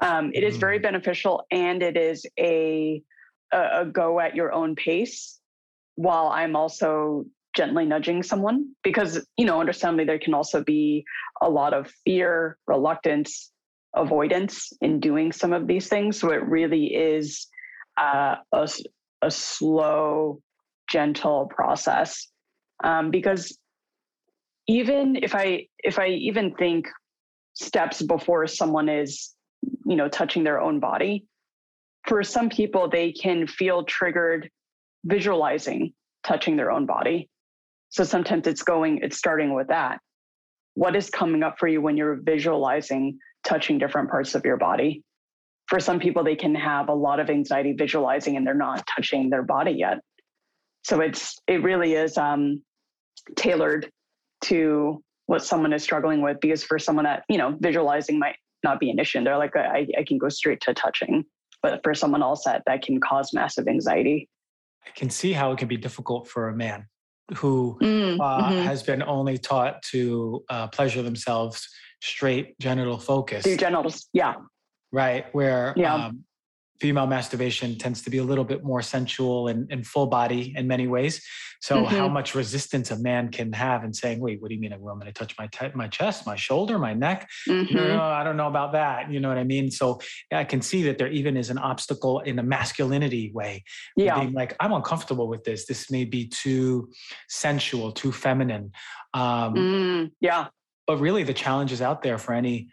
[0.00, 0.82] Um, it is very mm.
[0.82, 3.02] beneficial and it is a,
[3.52, 5.40] a, a go at your own pace
[5.96, 7.24] while I'm also
[7.56, 11.04] gently nudging someone because, you know, understandably, there can also be
[11.40, 13.52] a lot of fear, reluctance,
[13.96, 16.18] avoidance in doing some of these things.
[16.18, 17.46] So it really is
[17.96, 18.68] uh, a,
[19.22, 20.40] a slow,
[20.88, 22.28] gentle process.
[22.82, 23.56] Um, because
[24.66, 26.88] even if I if I even think
[27.54, 29.34] steps before someone is,
[29.86, 31.26] you know, touching their own body,
[32.08, 34.50] for some people they can feel triggered
[35.04, 35.92] visualizing
[36.24, 37.28] touching their own body.
[37.90, 40.00] So sometimes it's going, it's starting with that.
[40.74, 45.02] What is coming up for you when you're visualizing touching different parts of your body.
[45.68, 49.30] For some people, they can have a lot of anxiety visualizing and they're not touching
[49.30, 50.00] their body yet.
[50.82, 52.62] So it's it really is um,
[53.36, 53.90] tailored
[54.42, 56.38] to what someone is struggling with.
[56.40, 59.86] Because for someone that you know visualizing might not be an issue, they're like I,
[59.98, 61.24] I can go straight to touching.
[61.62, 64.28] But for someone else that that can cause massive anxiety.
[64.86, 66.86] I can see how it can be difficult for a man
[67.36, 68.62] who mm, uh, mm-hmm.
[68.62, 71.66] has been only taught to uh, pleasure themselves
[72.04, 73.44] straight genital focus.
[73.44, 74.34] Through genitals, yeah.
[74.92, 75.94] Right, where yeah.
[75.94, 76.24] Um,
[76.80, 80.66] female masturbation tends to be a little bit more sensual and, and full body in
[80.66, 81.22] many ways.
[81.60, 81.96] So, mm-hmm.
[81.96, 84.78] how much resistance a man can have in saying, "Wait, what do you mean a
[84.78, 87.74] woman to touch my t- my chest, my shoulder, my neck?" Mm-hmm.
[87.74, 89.10] No, I don't know about that.
[89.10, 89.70] You know what I mean?
[89.70, 89.98] So,
[90.30, 93.64] I can see that there even is an obstacle in a masculinity way.
[93.96, 95.64] Yeah, being like, I'm uncomfortable with this.
[95.64, 96.90] This may be too
[97.30, 98.72] sensual, too feminine.
[99.14, 100.48] Um, mm, yeah.
[100.86, 102.68] But really, the challenge is out there for any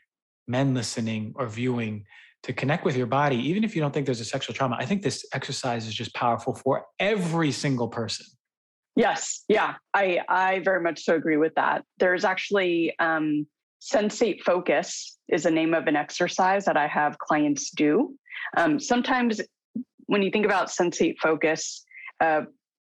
[0.48, 2.06] men listening or viewing
[2.44, 4.76] to connect with your body, even if you don't think there's a sexual trauma.
[4.80, 8.26] I think this exercise is just powerful for every single person.
[8.96, 11.84] Yes, yeah, I I very much so agree with that.
[12.00, 13.48] There's actually um,
[13.82, 18.14] sensate focus is the name of an exercise that I have clients do.
[18.58, 19.40] Um, sometimes
[20.08, 21.86] when you think about sensate focus,
[22.20, 22.42] uh,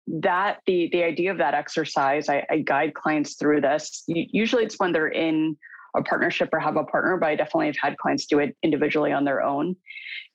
[0.06, 4.04] that the the idea of that exercise, I, I guide clients through this.
[4.06, 5.56] Usually, it's when they're in
[5.96, 9.12] a partnership or have a partner, but I definitely have had clients do it individually
[9.12, 9.76] on their own.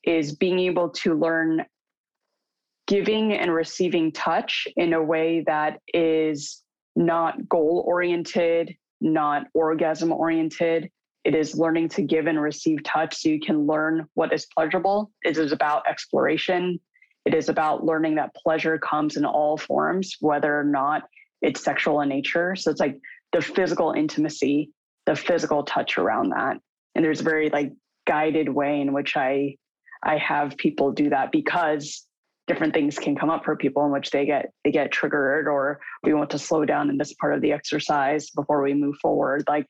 [0.04, 1.66] Is being able to learn
[2.88, 6.62] giving and receiving touch in a way that is
[6.96, 10.90] not goal oriented, not orgasm oriented.
[11.24, 15.12] It is learning to give and receive touch so you can learn what is pleasurable.
[15.24, 16.80] It is about exploration.
[17.26, 21.04] It is about learning that pleasure comes in all forms, whether or not
[21.42, 22.56] it's sexual in nature.
[22.56, 22.98] So it's like
[23.32, 24.72] the physical intimacy,
[25.06, 26.58] the physical touch around that.
[26.96, 27.74] And there's a very like
[28.08, 29.56] guided way in which I
[30.04, 32.08] I have people do that because
[32.48, 35.80] different things can come up for people in which they get they get triggered or
[36.04, 39.44] we want to slow down in this part of the exercise before we move forward.
[39.48, 39.68] Like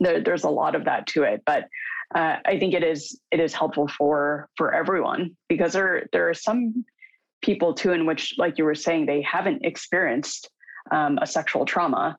[0.00, 1.66] there, there's a lot of that to it, but
[2.14, 6.34] uh, I think it is it is helpful for for everyone because there there are
[6.34, 6.84] some
[7.42, 10.48] people too in which, like you were saying, they haven't experienced
[10.90, 12.16] um, a sexual trauma,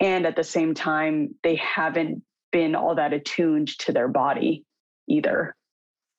[0.00, 2.22] and at the same time they haven't
[2.52, 4.64] been all that attuned to their body
[5.08, 5.54] either.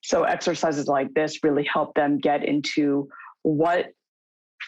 [0.02, 3.08] So exercises like this really help them get into
[3.44, 3.88] what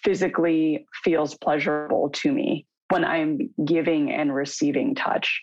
[0.04, 5.42] physically feels pleasurable to me when I'm giving and receiving touch.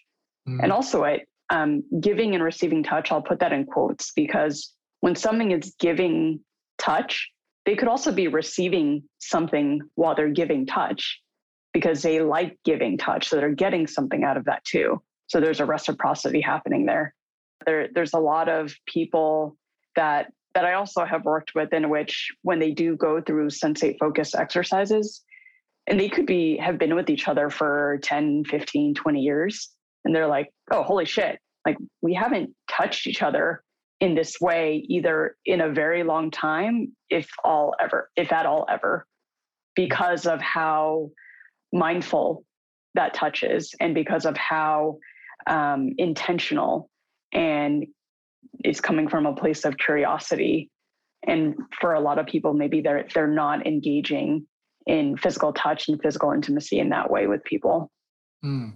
[0.49, 0.63] Mm.
[0.63, 1.21] And also, I,
[1.53, 6.41] um, giving and receiving touch, I'll put that in quotes because when something is giving
[6.79, 7.31] touch,
[7.67, 11.21] they could also be receiving something while they're giving touch
[11.75, 13.29] because they like giving touch.
[13.29, 15.03] So they're getting something out of that too.
[15.27, 17.15] So there's a reciprocity happening there.
[17.67, 19.57] There, there's a lot of people
[19.95, 23.99] that that I also have worked with in which when they do go through sensate
[23.99, 25.23] focus exercises,
[25.87, 29.71] and they could be have been with each other for 10, 15, 20 years
[30.05, 33.63] and they're like, oh, holy shit, like we haven't touched each other
[34.01, 38.67] in this way either in a very long time, if all ever, if at all
[38.69, 39.07] ever,
[39.77, 41.11] because of how
[41.73, 42.45] mindful
[42.95, 44.99] that touch is and because of how
[45.47, 46.91] um, intentional
[47.33, 47.87] and
[48.59, 50.69] it's coming from a place of curiosity.
[51.27, 54.47] And for a lot of people maybe they're they're not engaging
[54.85, 57.91] in physical touch and physical intimacy in that way with people.
[58.45, 58.73] Mm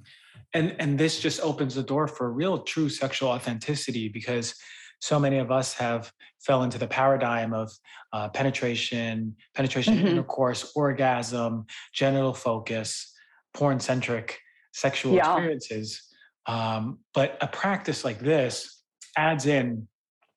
[0.55, 4.55] and and this just opens the door for real true sexual authenticity because
[5.01, 7.71] so many of us have fell into the paradigm of
[8.13, 10.07] uh, penetration penetration mm-hmm.
[10.07, 13.13] intercourse orgasm genital focus
[13.55, 14.39] porn centric
[14.73, 15.33] sexual yeah.
[15.33, 16.03] experiences
[16.47, 18.83] um, but a practice like this
[19.17, 19.87] adds in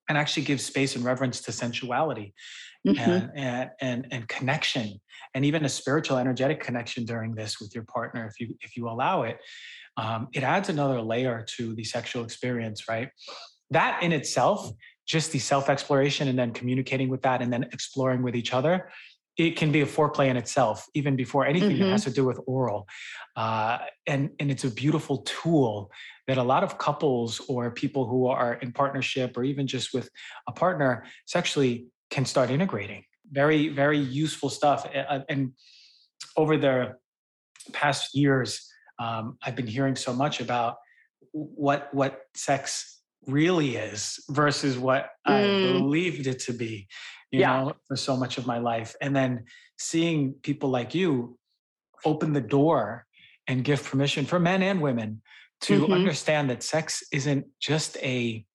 [0.08, 2.34] and actually gives space and reverence to sensuality
[2.88, 2.98] mm-hmm.
[3.00, 5.00] and, and, and and connection
[5.36, 8.90] and even a spiritual energetic connection during this with your partner if you if you
[8.90, 9.38] allow it
[10.00, 13.10] um, it adds another layer to the sexual experience, right?
[13.72, 14.72] That in itself,
[15.06, 18.90] just the self exploration and then communicating with that and then exploring with each other,
[19.38, 21.84] it can be a foreplay in itself, even before anything mm-hmm.
[21.84, 22.88] that has to do with oral.
[23.36, 25.92] Uh, and, and it's a beautiful tool
[26.28, 30.10] that a lot of couples or people who are in partnership or even just with
[30.48, 33.04] a partner sexually can start integrating.
[33.32, 34.88] Very, very useful stuff.
[35.28, 35.54] And
[36.38, 36.96] over the
[37.74, 38.69] past years,
[39.00, 40.76] um, I've been hearing so much about
[41.32, 45.34] what what sex really is versus what mm.
[45.34, 46.88] I believed it to be,
[47.32, 47.64] you yeah.
[47.64, 48.96] know, for so much of my life.
[49.02, 49.46] And then
[49.78, 51.38] seeing people like you
[52.06, 53.06] open the door
[53.48, 55.22] and give permission for men and women
[55.62, 55.94] to mm-hmm.
[55.94, 58.46] understand that sex isn't just a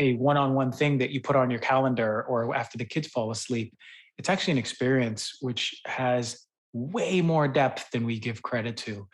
[0.00, 3.72] a one-on-one thing that you put on your calendar or after the kids fall asleep.
[4.18, 9.06] It's actually an experience which has way more depth than we give credit to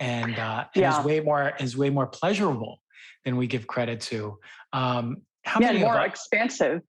[0.00, 0.98] and, uh, and yeah.
[0.98, 2.80] is way more is way more pleasurable
[3.24, 4.38] than we give credit to.
[4.72, 6.82] Um, how yeah, many more us, expansive.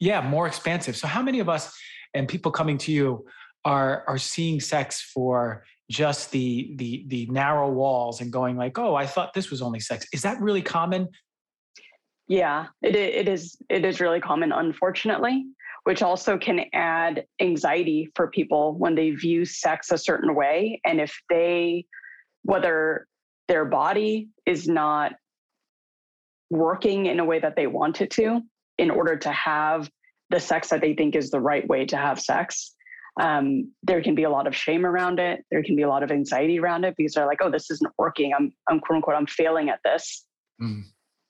[0.00, 0.96] Yeah, more expansive.
[0.96, 1.74] So how many of us
[2.14, 3.26] and people coming to you
[3.64, 8.94] are are seeing sex for just the the the narrow walls and going like, oh,
[8.94, 10.06] I thought this was only sex.
[10.12, 11.08] Is that really common?
[12.28, 15.46] Yeah, it it is it is really common, unfortunately
[15.86, 20.80] which also can add anxiety for people when they view sex a certain way.
[20.84, 21.86] And if they
[22.46, 23.08] whether
[23.48, 25.12] their body is not
[26.48, 28.40] working in a way that they want it to
[28.78, 29.90] in order to have
[30.30, 32.72] the sex that they think is the right way to have sex.
[33.20, 35.44] Um, there can be a lot of shame around it.
[35.50, 37.92] There can be a lot of anxiety around it because they're like, "Oh, this isn't
[37.98, 38.32] working.
[38.32, 40.24] I'm, I'm quote unquote, I'm failing at this."
[40.62, 40.82] Mm.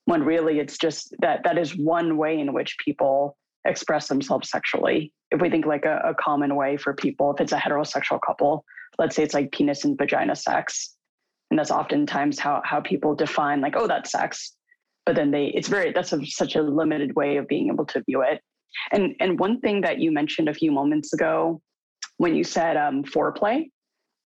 [0.04, 5.12] When really, it's just that that is one way in which people express themselves sexually.
[5.30, 8.64] If we think like a, a common way for people, if it's a heterosexual couple,
[8.98, 10.95] let's say it's like penis and vagina sex
[11.50, 14.54] and that's oftentimes how how people define like oh that's sex
[15.04, 18.02] but then they it's very that's a, such a limited way of being able to
[18.06, 18.40] view it
[18.92, 21.60] and and one thing that you mentioned a few moments ago
[22.18, 23.70] when you said um, foreplay,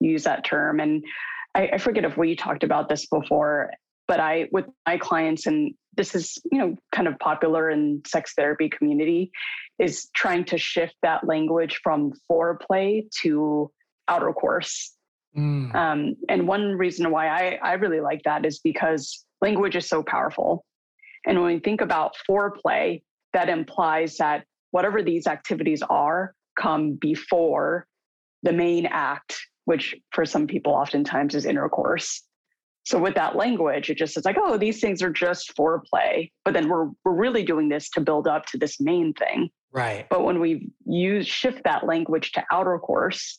[0.01, 0.81] you use that term.
[0.81, 1.05] And
[1.55, 3.73] I, I forget if we talked about this before,
[4.09, 8.35] but I, with my clients, and this is, you know, kind of popular in sex
[8.35, 9.31] therapy community,
[9.79, 13.71] is trying to shift that language from foreplay to
[14.09, 14.95] outer course.
[15.37, 15.75] Mm.
[15.75, 20.03] Um, and one reason why I, I really like that is because language is so
[20.03, 20.65] powerful.
[21.27, 23.03] And when we think about foreplay,
[23.33, 27.87] that implies that whatever these activities are come before
[28.43, 32.23] the main act, which for some people oftentimes is intercourse.
[32.85, 36.31] So with that language, it just is like, oh, these things are just foreplay.
[36.45, 39.51] But then we're we're really doing this to build up to this main thing.
[39.71, 40.07] Right.
[40.11, 43.39] But when we use shift that language to outer course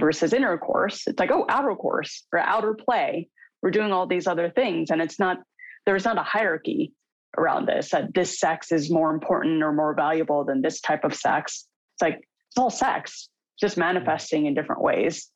[0.00, 3.28] versus inner course, it's like, oh, outer course or outer play.
[3.62, 4.90] We're doing all these other things.
[4.90, 5.38] And it's not,
[5.86, 6.92] there's not a hierarchy
[7.38, 11.14] around this, that this sex is more important or more valuable than this type of
[11.14, 11.66] sex.
[11.94, 12.16] It's like,
[12.48, 13.28] it's all sex,
[13.60, 15.30] just manifesting in different ways.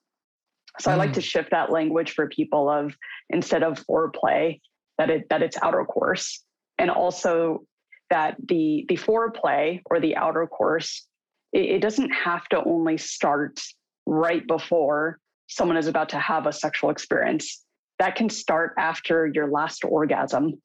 [0.81, 0.95] So mm.
[0.95, 1.25] I like to mm.
[1.25, 2.95] shift that language for people of
[3.31, 4.61] instead of foreplay,
[4.99, 6.43] that it that it's outer course.
[6.79, 7.65] And also
[8.11, 11.07] that the the foreplay or the outer course,
[11.53, 13.61] it, it doesn't have to only start
[14.07, 15.19] right before
[15.49, 17.65] someone is about to have a sexual experience.
[17.99, 20.61] That can start after your last orgasm.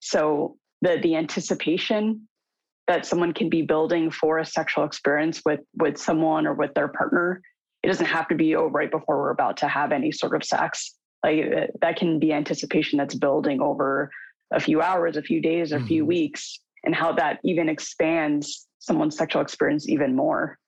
[0.00, 2.28] So the the anticipation
[2.88, 6.88] that someone can be building for a sexual experience with with someone or with their
[6.88, 7.40] partner
[7.82, 10.44] it doesn't have to be oh right before we're about to have any sort of
[10.44, 10.94] sex
[11.24, 14.10] like uh, that can be anticipation that's building over
[14.52, 15.86] a few hours a few days a mm-hmm.
[15.86, 20.58] few weeks and how that even expands someone's sexual experience even more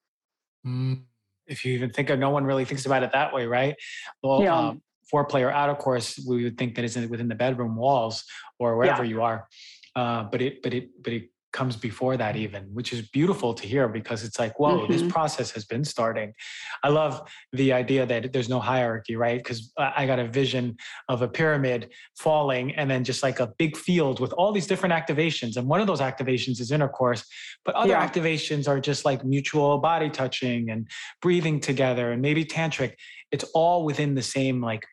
[0.66, 1.00] mm.
[1.46, 3.74] If you even think of no one really thinks about it that way right
[4.22, 4.56] well yeah.
[4.56, 8.24] um, foreplay or outer course we would think that it's within the bedroom walls
[8.58, 9.10] or wherever yeah.
[9.10, 9.48] you are
[9.96, 13.64] uh, but it but it but it comes before that even which is beautiful to
[13.64, 14.92] hear because it's like whoa mm-hmm.
[14.92, 16.34] this process has been starting
[16.82, 17.22] i love
[17.52, 20.76] the idea that there's no hierarchy right because i got a vision
[21.08, 24.92] of a pyramid falling and then just like a big field with all these different
[24.92, 27.24] activations and one of those activations is intercourse
[27.64, 28.06] but other yeah.
[28.06, 30.88] activations are just like mutual body touching and
[31.22, 32.94] breathing together and maybe tantric
[33.30, 34.84] it's all within the same like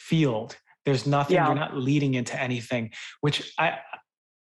[0.00, 0.56] field
[0.86, 1.46] there's nothing yeah.
[1.46, 2.90] you're not leading into anything
[3.20, 3.76] which i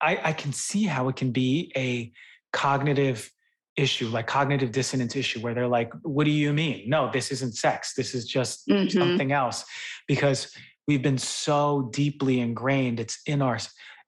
[0.01, 2.11] I, I can see how it can be a
[2.53, 3.31] cognitive
[3.76, 6.89] issue, like cognitive dissonance issue, where they're like, what do you mean?
[6.89, 7.93] No, this isn't sex.
[7.95, 8.97] This is just mm-hmm.
[8.97, 9.65] something else.
[10.07, 10.53] Because
[10.88, 13.57] we've been so deeply ingrained, it's in our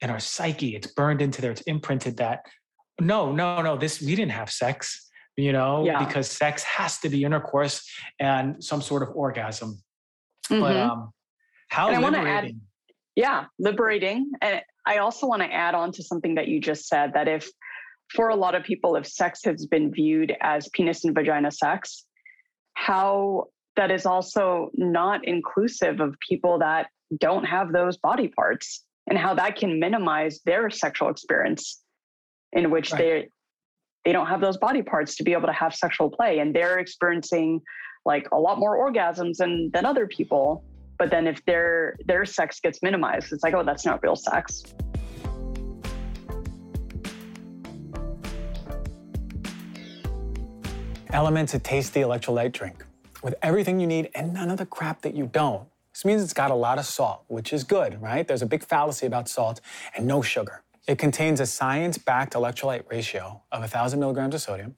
[0.02, 2.42] in our psyche, it's burned into there, it's imprinted that
[3.00, 6.04] no, no, no, this we didn't have sex, you know, yeah.
[6.04, 7.88] because sex has to be intercourse
[8.20, 9.82] and some sort of orgasm.
[10.50, 10.62] Mm-hmm.
[10.62, 11.12] But um
[11.70, 12.28] how and liberating.
[12.28, 12.52] Add,
[13.16, 14.32] yeah, liberating.
[14.42, 17.50] And I also want to add on to something that you just said that if,
[18.14, 22.06] for a lot of people, if sex has been viewed as penis and vagina sex,
[22.74, 26.88] how that is also not inclusive of people that
[27.20, 31.82] don't have those body parts and how that can minimize their sexual experience
[32.54, 32.98] in which right.
[33.00, 33.30] they
[34.06, 36.80] they don't have those body parts to be able to have sexual play and they're
[36.80, 37.62] experiencing
[38.06, 40.64] like a lot more orgasms than than other people
[41.02, 44.64] but then if their their sex gets minimized, it's like, oh, that's not real sex.
[51.10, 52.86] LMNT's a tasty electrolyte drink
[53.24, 55.68] with everything you need and none of the crap that you don't.
[55.92, 58.28] This means it's got a lot of salt, which is good, right?
[58.28, 59.60] There's a big fallacy about salt
[59.98, 60.62] and no sugar.
[60.88, 64.76] It contains a science-backed electrolyte ratio of 1,000 milligrams of sodium,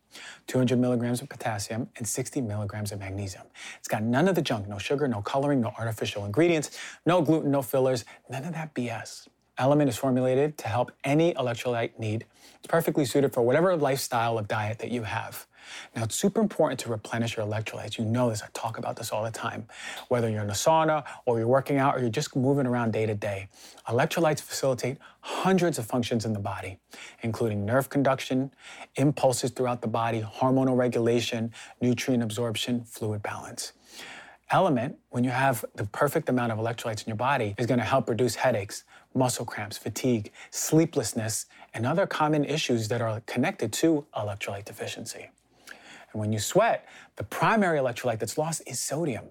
[0.48, 3.46] 200 milligrams of potassium, and 60 milligrams of magnesium.
[3.80, 7.52] It's got none of the junk, no sugar, no coloring, no artificial ingredients, no gluten,
[7.52, 9.30] no fillers, none of that BS.
[9.58, 12.26] LMNT is formulated to help any electrolyte need.
[12.58, 15.48] It's perfectly suited for whatever lifestyle of diet that you have.
[15.96, 17.98] Now, it's super important to replenish your electrolytes.
[17.98, 19.68] You know this, I talk about this all the time.
[20.08, 23.06] Whether you're in a sauna or you're working out or you're just moving around day
[23.06, 23.48] to day,
[23.88, 26.78] electrolytes facilitate hundreds of functions in the body,
[27.22, 28.52] including nerve conduction,
[28.96, 33.74] impulses throughout the body, hormonal regulation, nutrient absorption, fluid balance.
[34.52, 37.86] LMNT, when you have the perfect amount of electrolytes in your body, is going to
[37.86, 38.84] help reduce headaches,
[39.16, 45.30] muscle cramps, fatigue, sleeplessness, and other common issues that are connected to electrolyte deficiency.
[46.14, 46.88] And when you sweat,
[47.18, 49.26] the primary electrolyte that's lost is sodium.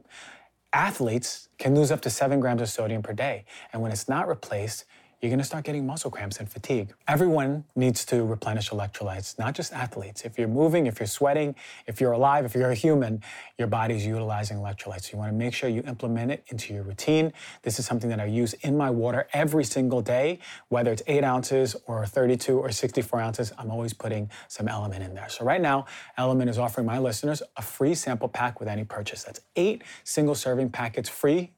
[0.73, 3.45] Athletes can lose up to seven grams of sodium per day.
[3.73, 4.85] And when it's not replaced,
[5.23, 6.93] you're going to start getting muscle cramps and fatigue.
[7.07, 10.23] Everyone needs to replenish electrolytes, not just athletes.
[10.23, 11.55] If you're moving, if you're sweating,
[11.87, 13.23] if you're alive, if you're a human,
[13.57, 15.05] your body's utilizing electrolytes.
[15.05, 17.33] So You want to make sure you implement it into your routine.
[17.63, 20.41] This is something that I use in my water every single day,
[20.71, 23.53] whether it's eight ounces or 32 or 64 ounces.
[23.57, 25.29] I'm always putting some LMNT in there.
[25.29, 25.87] So right now,
[26.19, 29.23] LMNT is offering my listeners a free sample pack with any purchase.
[29.23, 31.53] That's eight single serving packets free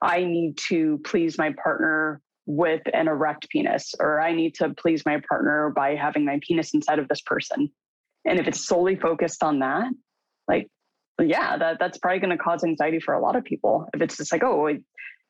[0.00, 5.06] I need to please my partner with an erect penis, or I need to please
[5.06, 7.70] my partner by having my penis inside of this person.
[8.24, 9.92] And if it's solely focused on that,
[10.48, 10.66] like,
[11.20, 13.86] yeah, that, that's probably going to cause anxiety for a lot of people.
[13.94, 14.76] If it's just like, oh,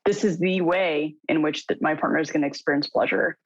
[0.06, 3.36] this is the way in which that my partner is going to experience pleasure.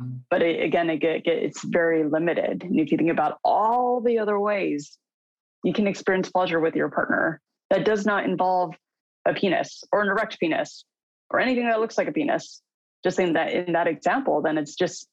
[0.00, 0.16] Mm-hmm.
[0.28, 2.64] But it, again, it, it, it's very limited.
[2.64, 4.98] And if you think about all the other ways
[5.62, 8.74] you can experience pleasure with your partner, that does not involve
[9.24, 10.84] a penis or an erect penis
[11.30, 12.60] or anything that looks like a penis
[13.04, 15.08] just in that in that example, then it's just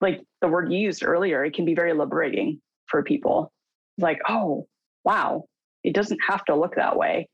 [0.00, 3.52] like the word you used earlier, it can be very liberating for people.
[3.98, 4.66] Like, oh,
[5.04, 5.44] wow,
[5.84, 7.28] it doesn't have to look that way.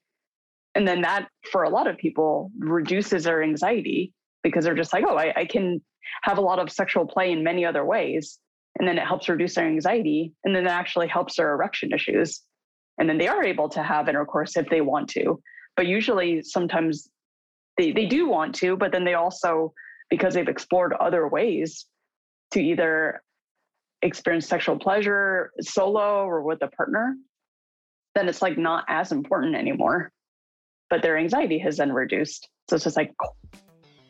[0.74, 4.12] And then that, for a lot of people, reduces their anxiety
[4.42, 5.82] because they're just like, oh, I, I can
[6.22, 8.38] have a lot of sexual play in many other ways.
[8.78, 10.32] And then it helps reduce their anxiety.
[10.44, 12.42] And then it actually helps their erection issues.
[12.98, 15.40] And then they are able to have intercourse if they want to.
[15.76, 17.08] But usually, sometimes
[17.76, 19.72] they, they do want to, but then they also
[20.10, 21.86] because they've explored other ways
[22.52, 23.22] to either
[24.02, 27.16] experience sexual pleasure solo or with a partner,
[28.14, 30.10] then it's like not as important anymore.
[30.90, 32.48] But their anxiety has then reduced.
[32.68, 33.12] So it's just like,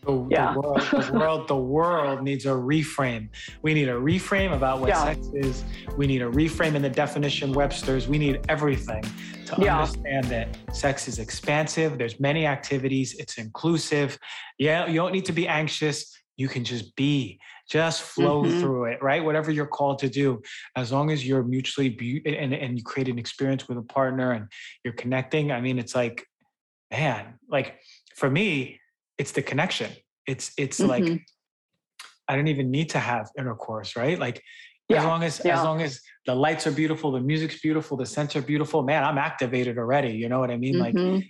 [0.02, 0.52] the, yeah.
[0.52, 3.28] the, world, the world, the world needs a reframe.
[3.62, 5.04] We need a reframe about what yeah.
[5.04, 5.64] sex is.
[5.96, 8.08] We need a reframe in the definition Webster's.
[8.08, 9.80] We need everything to yeah.
[9.80, 11.98] understand that sex is expansive.
[11.98, 13.14] There's many activities.
[13.18, 14.18] It's inclusive.
[14.58, 16.14] Yeah, you don't need to be anxious.
[16.36, 18.60] You can just be, just flow mm-hmm.
[18.60, 19.24] through it, right?
[19.24, 20.40] Whatever you're called to do,
[20.76, 24.32] as long as you're mutually be- and and you create an experience with a partner
[24.32, 24.46] and
[24.84, 25.50] you're connecting.
[25.50, 26.24] I mean, it's like,
[26.92, 27.80] man, like
[28.14, 28.77] for me,
[29.18, 29.90] it's the connection.
[30.26, 30.88] It's it's mm-hmm.
[30.90, 31.20] like
[32.28, 34.18] I don't even need to have intercourse, right?
[34.18, 34.42] Like
[34.88, 34.98] yeah.
[34.98, 35.58] as long as yeah.
[35.58, 39.04] as long as the lights are beautiful, the music's beautiful, the scents are beautiful, man,
[39.04, 40.10] I'm activated already.
[40.10, 40.76] You know what I mean?
[40.76, 41.14] Mm-hmm.
[41.14, 41.24] Like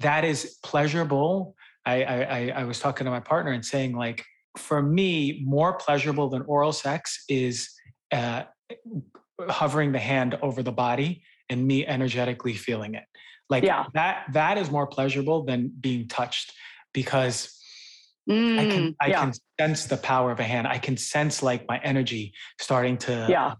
[0.00, 1.54] that is pleasurable.
[1.86, 4.24] I, I I was talking to my partner and saying like
[4.56, 7.70] for me, more pleasurable than oral sex is
[8.12, 8.44] uh,
[9.48, 13.04] hovering the hand over the body and me energetically feeling it.
[13.50, 13.86] Like yeah.
[13.94, 16.52] that that is more pleasurable than being touched
[16.94, 17.54] because
[18.30, 19.20] mm, I can I yeah.
[19.20, 20.66] can sense the power of a hand.
[20.66, 23.54] I can sense like my energy starting to yeah.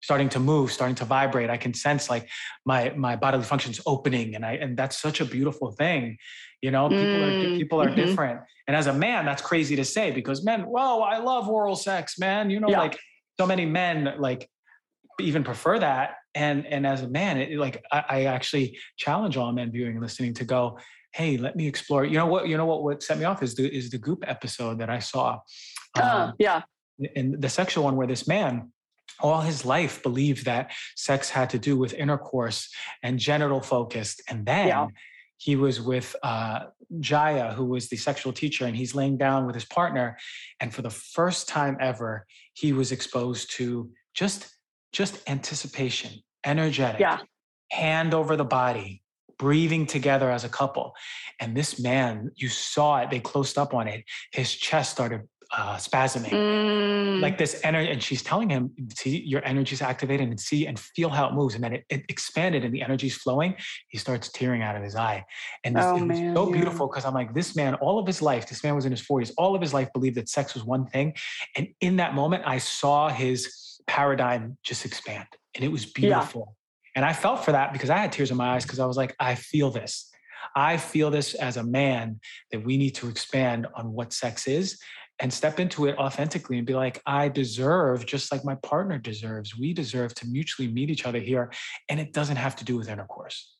[0.00, 1.50] Starting to move, starting to vibrate.
[1.50, 2.28] I can sense like
[2.64, 6.16] my my bodily functions opening, and I and that's such a beautiful thing.
[6.62, 7.96] You know, people mm, are people are mm-hmm.
[7.96, 11.74] different, and as a man, that's crazy to say because men, whoa, I love oral
[11.74, 12.48] sex, man.
[12.48, 12.78] You know, yeah.
[12.78, 12.98] like
[13.40, 14.48] so many men like
[15.20, 19.52] even prefer that and and as a man it, like I, I, actually challenge all
[19.52, 20.78] men viewing and listening to go
[21.18, 22.04] hey, let me explore.
[22.04, 22.48] You know what?
[22.48, 22.82] You know what?
[22.84, 25.40] What set me off is the is the Goop episode that I saw.
[25.98, 26.62] Uh, um, yeah.
[27.16, 28.72] And the sexual one, where this man,
[29.20, 32.60] all his life, believed that sex had to do with intercourse
[33.02, 34.68] and genital focused, and then.
[34.68, 34.86] Yeah.
[35.40, 36.58] He was with uh,
[36.98, 40.18] Jaya, who was the sexual teacher, and he's laying down with his partner.
[40.58, 44.48] And for the first time ever, he was exposed to just
[44.92, 46.10] just anticipation
[46.44, 47.18] energetic, Yeah.
[47.70, 49.00] hand over the body,
[49.38, 50.94] breathing together as a couple.
[51.40, 54.04] And this man, you saw it, they closed up on it.
[54.32, 55.22] His chest started
[55.56, 56.28] uh, spasming.
[56.30, 60.78] Mm, Like this energy, and she's telling him, see, your energy's activated and see and
[60.78, 61.54] feel how it moves.
[61.54, 63.54] And then it, it expanded and the energy's flowing.
[63.88, 65.24] He starts tearing out of his eye.
[65.64, 66.52] And this, Oh, it was man, so yeah.
[66.54, 69.00] beautiful because I'm like, this man, all of his life, this man was in his
[69.02, 71.14] 40s, all of his life believed that sex was one thing.
[71.56, 75.26] And in that moment, I saw his paradigm just expand.
[75.54, 76.56] And it was beautiful.
[76.98, 78.96] And I felt for that because I had tears in my eyes because I was
[78.96, 80.10] like, I feel this.
[80.56, 82.18] I feel this as a man
[82.50, 84.80] that we need to expand on what sex is
[85.20, 89.56] and step into it authentically and be like, I deserve, just like my partner deserves,
[89.56, 91.52] we deserve to mutually meet each other here.
[91.88, 93.54] And it doesn't have to do with intercourse.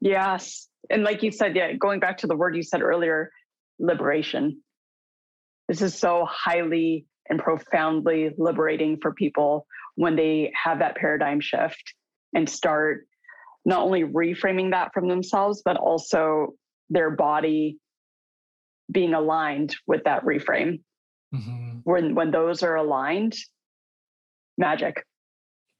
[0.00, 0.68] yes.
[0.90, 3.32] And like you said, yeah, going back to the word you said earlier,
[3.80, 4.62] liberation.
[5.66, 9.66] This is so highly and profoundly liberating for people
[9.96, 11.94] when they have that paradigm shift
[12.34, 13.06] and start
[13.64, 16.54] not only reframing that from themselves, but also
[16.88, 17.78] their body
[18.90, 20.80] being aligned with that reframe.
[21.84, 23.36] When when those are aligned,
[24.58, 25.04] magic.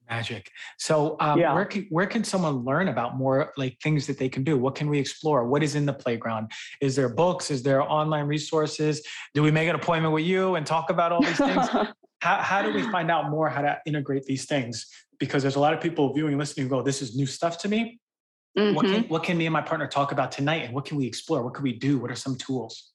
[0.09, 0.51] Magic.
[0.79, 1.55] So, um, Yeah.
[1.55, 4.57] where can where can someone learn about more like things that they can do?
[4.59, 5.47] What can we explore?
[5.49, 6.51] What is in the playground?
[6.81, 7.51] Is there books?
[7.51, 9.05] Is there online resources?
[9.35, 11.69] Do we make an appointment with you and talk about all these things?
[12.21, 14.87] how, how do we find out more how to integrate these things?
[15.19, 17.99] Because there's a lot of people viewing, listening, go, "This is new stuff to me."
[18.55, 18.93] What Mhm.
[18.93, 20.65] can what can me and my partner talk about tonight?
[20.65, 21.43] And what can we explore?
[21.43, 21.99] What can we do?
[21.99, 22.93] What are some tools?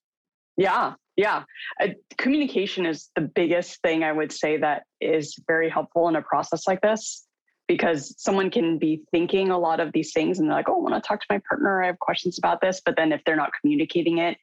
[0.57, 1.43] Yeah, yeah.
[1.81, 6.21] Uh, communication is the biggest thing I would say that is very helpful in a
[6.21, 7.25] process like this
[7.67, 10.89] because someone can be thinking a lot of these things and they're like, oh, I
[10.91, 11.83] want to talk to my partner.
[11.83, 12.81] I have questions about this.
[12.85, 14.37] But then if they're not communicating it,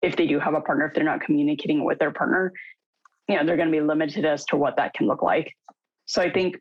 [0.00, 2.52] if they do have a partner, if they're not communicating it with their partner,
[3.32, 5.52] you know, they're going to be limited as to what that can look like.
[6.06, 6.56] So I think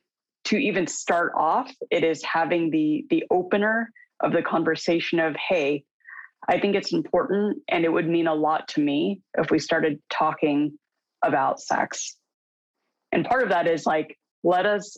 [0.45, 3.91] to even start off, it is having the the opener
[4.22, 5.84] of the conversation of, hey,
[6.48, 9.99] I think it's important and it would mean a lot to me if we started
[10.10, 10.77] talking
[11.23, 12.18] about sex.
[13.11, 14.98] And part of that is like, let us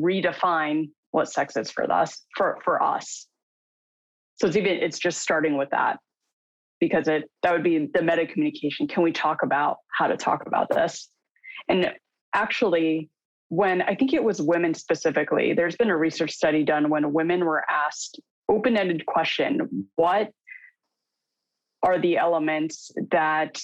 [0.00, 3.26] redefine what sex is for us, for, for us.
[4.36, 5.98] So it's even, it's just starting with that
[6.80, 8.86] because it, that would be the meta communication.
[8.86, 11.08] Can we talk about how to talk about this?
[11.68, 11.92] And
[12.34, 13.08] actually,
[13.48, 17.44] when I think it was women specifically, there's been a research study done when women
[17.44, 20.30] were asked open-ended question, what
[21.82, 23.60] are the elements that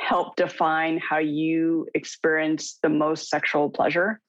[0.00, 4.20] help define how you experience the most sexual pleasure?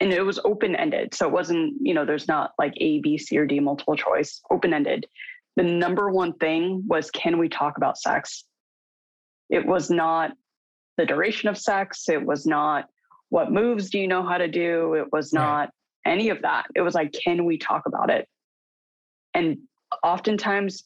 [0.00, 1.14] And it was open-ended.
[1.14, 4.40] So it wasn't you know there's not like a b c or d multiple choice
[4.50, 5.06] open-ended.
[5.56, 8.44] The number one thing was can we talk about sex?
[9.50, 10.32] It was not
[10.98, 12.84] the duration of sex it was not
[13.30, 15.42] what moves do you know how to do it was Right.
[15.42, 15.70] not
[16.04, 18.28] any of that it was like can we talk about it
[19.34, 19.58] and
[20.02, 20.84] oftentimes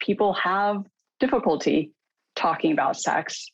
[0.00, 0.84] people have
[1.20, 1.92] difficulty
[2.34, 3.50] talking about sex.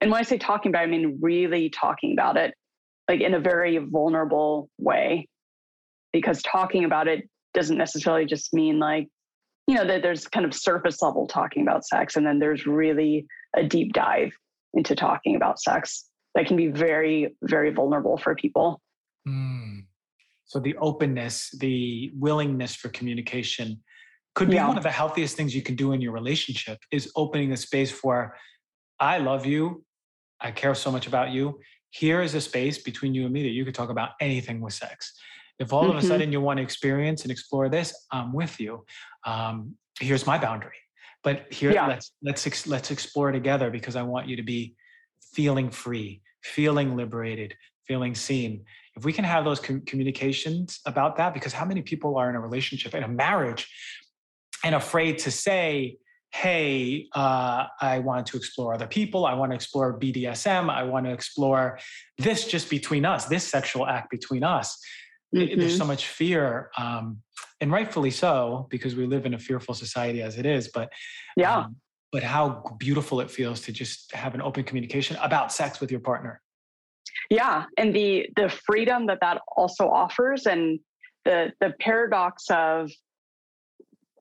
[0.00, 2.54] And when I say talking about, it, I mean really talking about it,
[3.08, 5.28] like in a very vulnerable way.
[6.12, 9.08] Because talking about it doesn't necessarily just mean like,
[9.66, 13.26] you know, that there's kind of surface level talking about sex, and then there's really
[13.54, 14.32] a deep dive
[14.76, 18.80] into talking about sex that can be very, very vulnerable for people.
[19.26, 19.86] Mm.
[20.44, 23.82] So the openness, the willingness for communication
[24.34, 24.68] could be Yeah.
[24.68, 27.90] one of the healthiest things you can do in your relationship is opening a space
[27.90, 28.36] for
[29.00, 29.84] I love you.
[30.40, 31.58] I care so much about you.
[31.90, 34.74] Here is a space between you and me that you could talk about anything with
[34.74, 35.18] sex.
[35.58, 36.08] If all of a Mhm.
[36.08, 38.84] sudden you want to experience and explore this, I'm with you.
[39.24, 40.76] Um, here's my boundary.
[41.26, 41.88] But here, Yeah.
[41.88, 44.76] let's let's ex- let's explore together because I want you to be
[45.34, 47.56] feeling free, feeling liberated,
[47.88, 48.64] feeling seen.
[48.96, 52.36] If we can have those com- communications about that, because how many people are in
[52.36, 53.68] a relationship, in a marriage,
[54.62, 55.96] and afraid to say,
[56.32, 59.26] hey, uh, I want to explore other people.
[59.26, 60.70] I want to explore BDSM.
[60.70, 61.80] I want to explore
[62.18, 64.78] this just between us, this sexual act between us.
[65.32, 67.20] It- There's so much fear, um,
[67.60, 70.68] and rightfully so, because we live in a fearful society as it is.
[70.68, 70.92] But
[71.36, 71.58] Yeah.
[71.58, 71.76] um,
[72.12, 76.00] but how beautiful it feels to just have an open communication about sex with your
[76.00, 76.40] partner.
[77.30, 80.78] yeah and the the freedom that that also offers and
[81.24, 82.90] the the paradox of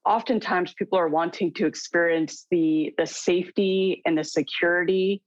[0.06, 5.22] oftentimes people are wanting to experience the the safety and the security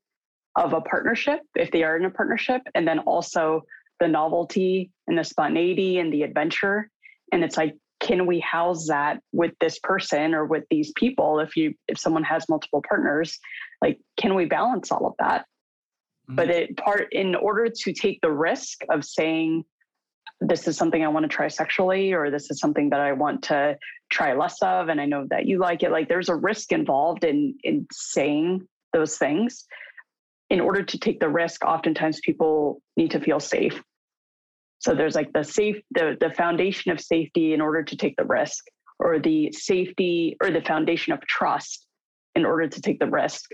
[0.56, 3.62] of a partnership if they are in a partnership and then also
[4.00, 6.90] the novelty and the spontaneity and the adventure
[7.32, 11.56] and it's like can we house that with this person or with these people if
[11.56, 13.38] you if someone has multiple partners
[13.82, 16.36] like can we balance all of that mm-hmm.
[16.36, 19.64] but it part in order to take the risk of saying
[20.40, 23.42] this is something I want to try sexually, or this is something that I want
[23.44, 23.76] to
[24.10, 25.90] try less of, and I know that you like it.
[25.90, 29.64] Like there's a risk involved in in saying those things.
[30.50, 33.82] In order to take the risk, oftentimes people need to feel safe.
[34.80, 38.24] So there's like the safe, the the foundation of safety in order to take the
[38.24, 38.64] risk,
[38.98, 41.86] or the safety or the foundation of trust
[42.34, 43.50] in order to take the risk.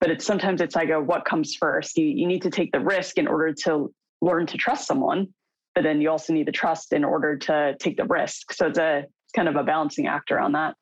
[0.00, 1.96] But it's sometimes it's like a what comes first.
[1.96, 3.92] You you need to take the risk in order to
[4.22, 5.28] learn to trust someone
[5.74, 8.52] but then you also need the trust in order to take the risk.
[8.52, 9.04] So it's a
[9.34, 10.74] kind of a balancing act around that.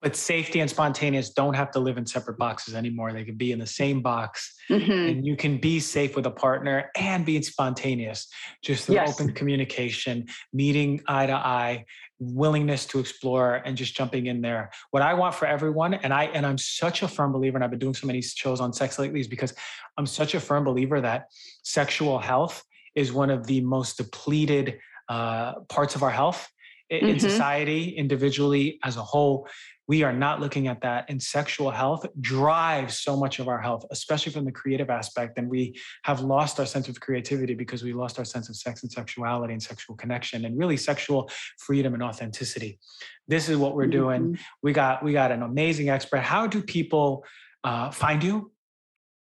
[0.00, 3.12] But safety and spontaneous don't have to live in separate boxes anymore.
[3.12, 4.90] They can be in the same box, mm-hmm.
[4.90, 8.28] and you can be safe with a partner and be spontaneous
[8.62, 9.10] just through yes.
[9.10, 11.84] open communication, meeting eye to eye,
[12.20, 14.70] willingness to explore, and just jumping in there.
[14.92, 17.70] What I want for everyone, and I and I'm such a firm believer, and I've
[17.70, 19.52] been doing so many shows on sex lately, is because
[19.96, 21.26] I'm such a firm believer that
[21.64, 22.62] sexual health
[22.94, 26.48] is one of the most depleted uh, parts of our health
[26.90, 27.18] in mm-hmm.
[27.18, 29.48] society, individually as a whole.
[29.88, 31.06] We are not looking at that.
[31.08, 35.38] And sexual health drives so much of our health, especially from the creative aspect.
[35.38, 38.82] And we have lost our sense of creativity because we lost our sense of sex
[38.82, 42.78] and sexuality and sexual connection and really sexual freedom and authenticity.
[43.26, 44.22] This is what we're doing.
[44.22, 44.42] Mm-hmm.
[44.62, 46.20] We got we got an amazing expert.
[46.20, 47.24] How do people
[47.64, 48.52] uh, find you?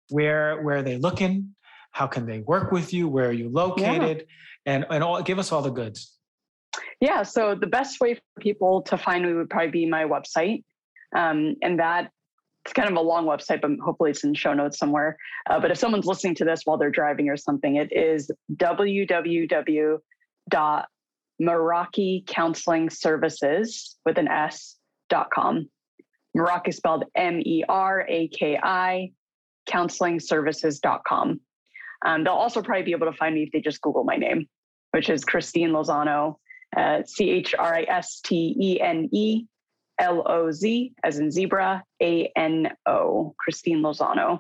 [0.09, 1.55] Where where are they looking?
[1.91, 3.07] How can they work with you?
[3.07, 4.25] Where are you located?
[4.65, 4.73] Yeah.
[4.73, 6.17] And and all give us all the goods.
[7.03, 7.23] Yeah.
[7.23, 10.63] So the best way for people to find me would probably be my website.
[11.13, 12.09] Um, and that
[12.63, 15.17] it's kind of a long website, but hopefully it's in show notes somewhere.
[15.49, 19.99] Uh, but if someone's listening to this while they're driving or something, it is www.meraki
[22.25, 24.77] counseling services with an S
[25.09, 25.67] dot com.
[26.37, 29.11] Meraki spelled M E R A K I
[29.67, 31.41] counseling services.com.
[32.05, 34.47] Um, they'll also probably be able to find me if they just Google my name,
[34.91, 36.37] which is Christene Lozano,
[37.05, 39.45] C H R I S T E N E
[39.99, 44.39] L O Z, as in zebra, A N O, Christene Lozano.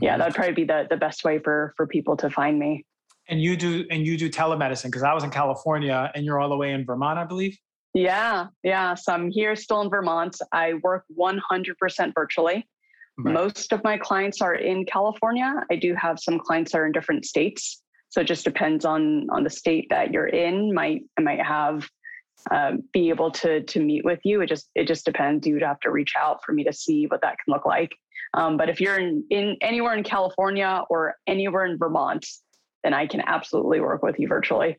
[0.00, 0.18] Yeah, mm-hmm.
[0.18, 2.84] that would probably be the, the best way for for people to find me.
[3.28, 6.48] And you do and you do telemedicine because I was in California and you're all
[6.48, 7.58] the way in Vermont, I believe.
[7.94, 8.94] Yeah, yeah.
[8.94, 10.36] So I'm here still in Vermont.
[10.52, 12.66] I work 100% virtually.
[13.16, 13.32] Right.
[13.32, 15.62] Most of my clients are in California.
[15.70, 17.83] I do have some clients that are in different states.
[18.14, 20.72] So it just depends on on the state that you're in.
[20.72, 21.88] Might might have
[22.48, 24.40] uh, be able to to meet with you.
[24.40, 25.44] It just it just depends.
[25.44, 27.90] You'd have to reach out for me to see what that can look like.
[28.34, 32.24] Um, but if you're in, in anywhere in California or anywhere in Vermont,
[32.84, 34.78] then I can absolutely work with you virtually.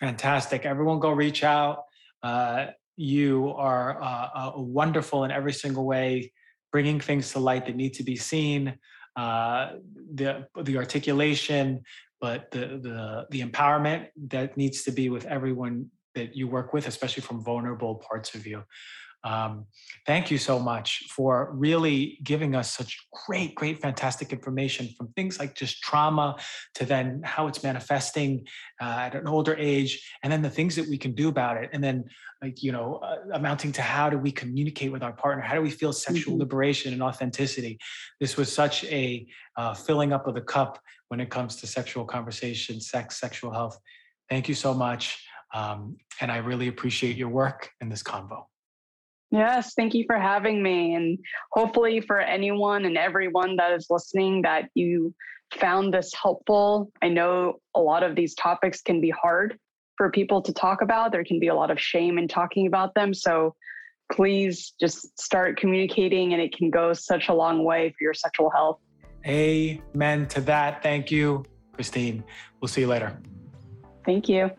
[0.00, 0.66] Fantastic.
[0.66, 1.84] Everyone go reach out.
[2.24, 6.32] Uh, you are uh, uh wonderful in every single way
[6.72, 8.76] bringing things to light that need to be seen,
[9.16, 9.74] uh,
[10.14, 11.80] the the articulation,
[12.20, 16.86] but the the the empowerment that needs to be with everyone that you work with,
[16.86, 18.62] especially from vulnerable parts of you.
[19.24, 19.64] Um,
[20.06, 22.96] thank you so much for really giving us such
[23.26, 26.36] great, great, fantastic information from things like just trauma
[26.74, 28.46] to then how it's manifesting
[28.82, 31.70] uh, at an older age, and then the things that we can do about it,
[31.72, 32.04] and then
[32.42, 35.62] like you know uh, amounting to how do we communicate with our partner, how do
[35.62, 36.40] we feel sexual mm-hmm.
[36.40, 37.78] liberation and authenticity.
[38.20, 39.26] This was such a
[39.56, 40.78] uh, filling up of the cup
[41.08, 43.78] when it comes to sexual conversation, sex, sexual health.
[44.28, 45.24] Thank you so much.
[45.54, 48.46] Um, and I really appreciate your work in this convo.
[49.34, 50.94] Yes, thank you for having me.
[50.94, 51.18] And
[51.50, 55.12] hopefully, for anyone and everyone that is listening, that you
[55.52, 56.92] found this helpful.
[57.02, 59.58] I know a lot of these topics can be hard
[59.96, 62.94] for people to talk about, there can be a lot of shame in talking about
[62.94, 63.12] them.
[63.12, 63.56] So,
[64.12, 68.50] please just start communicating, and it can go such a long way for your sexual
[68.50, 68.78] health.
[69.26, 70.80] Amen to that.
[70.80, 71.44] Thank you,
[71.76, 72.22] Christene.
[72.60, 73.18] We'll see you later.
[74.04, 74.50] Thank you.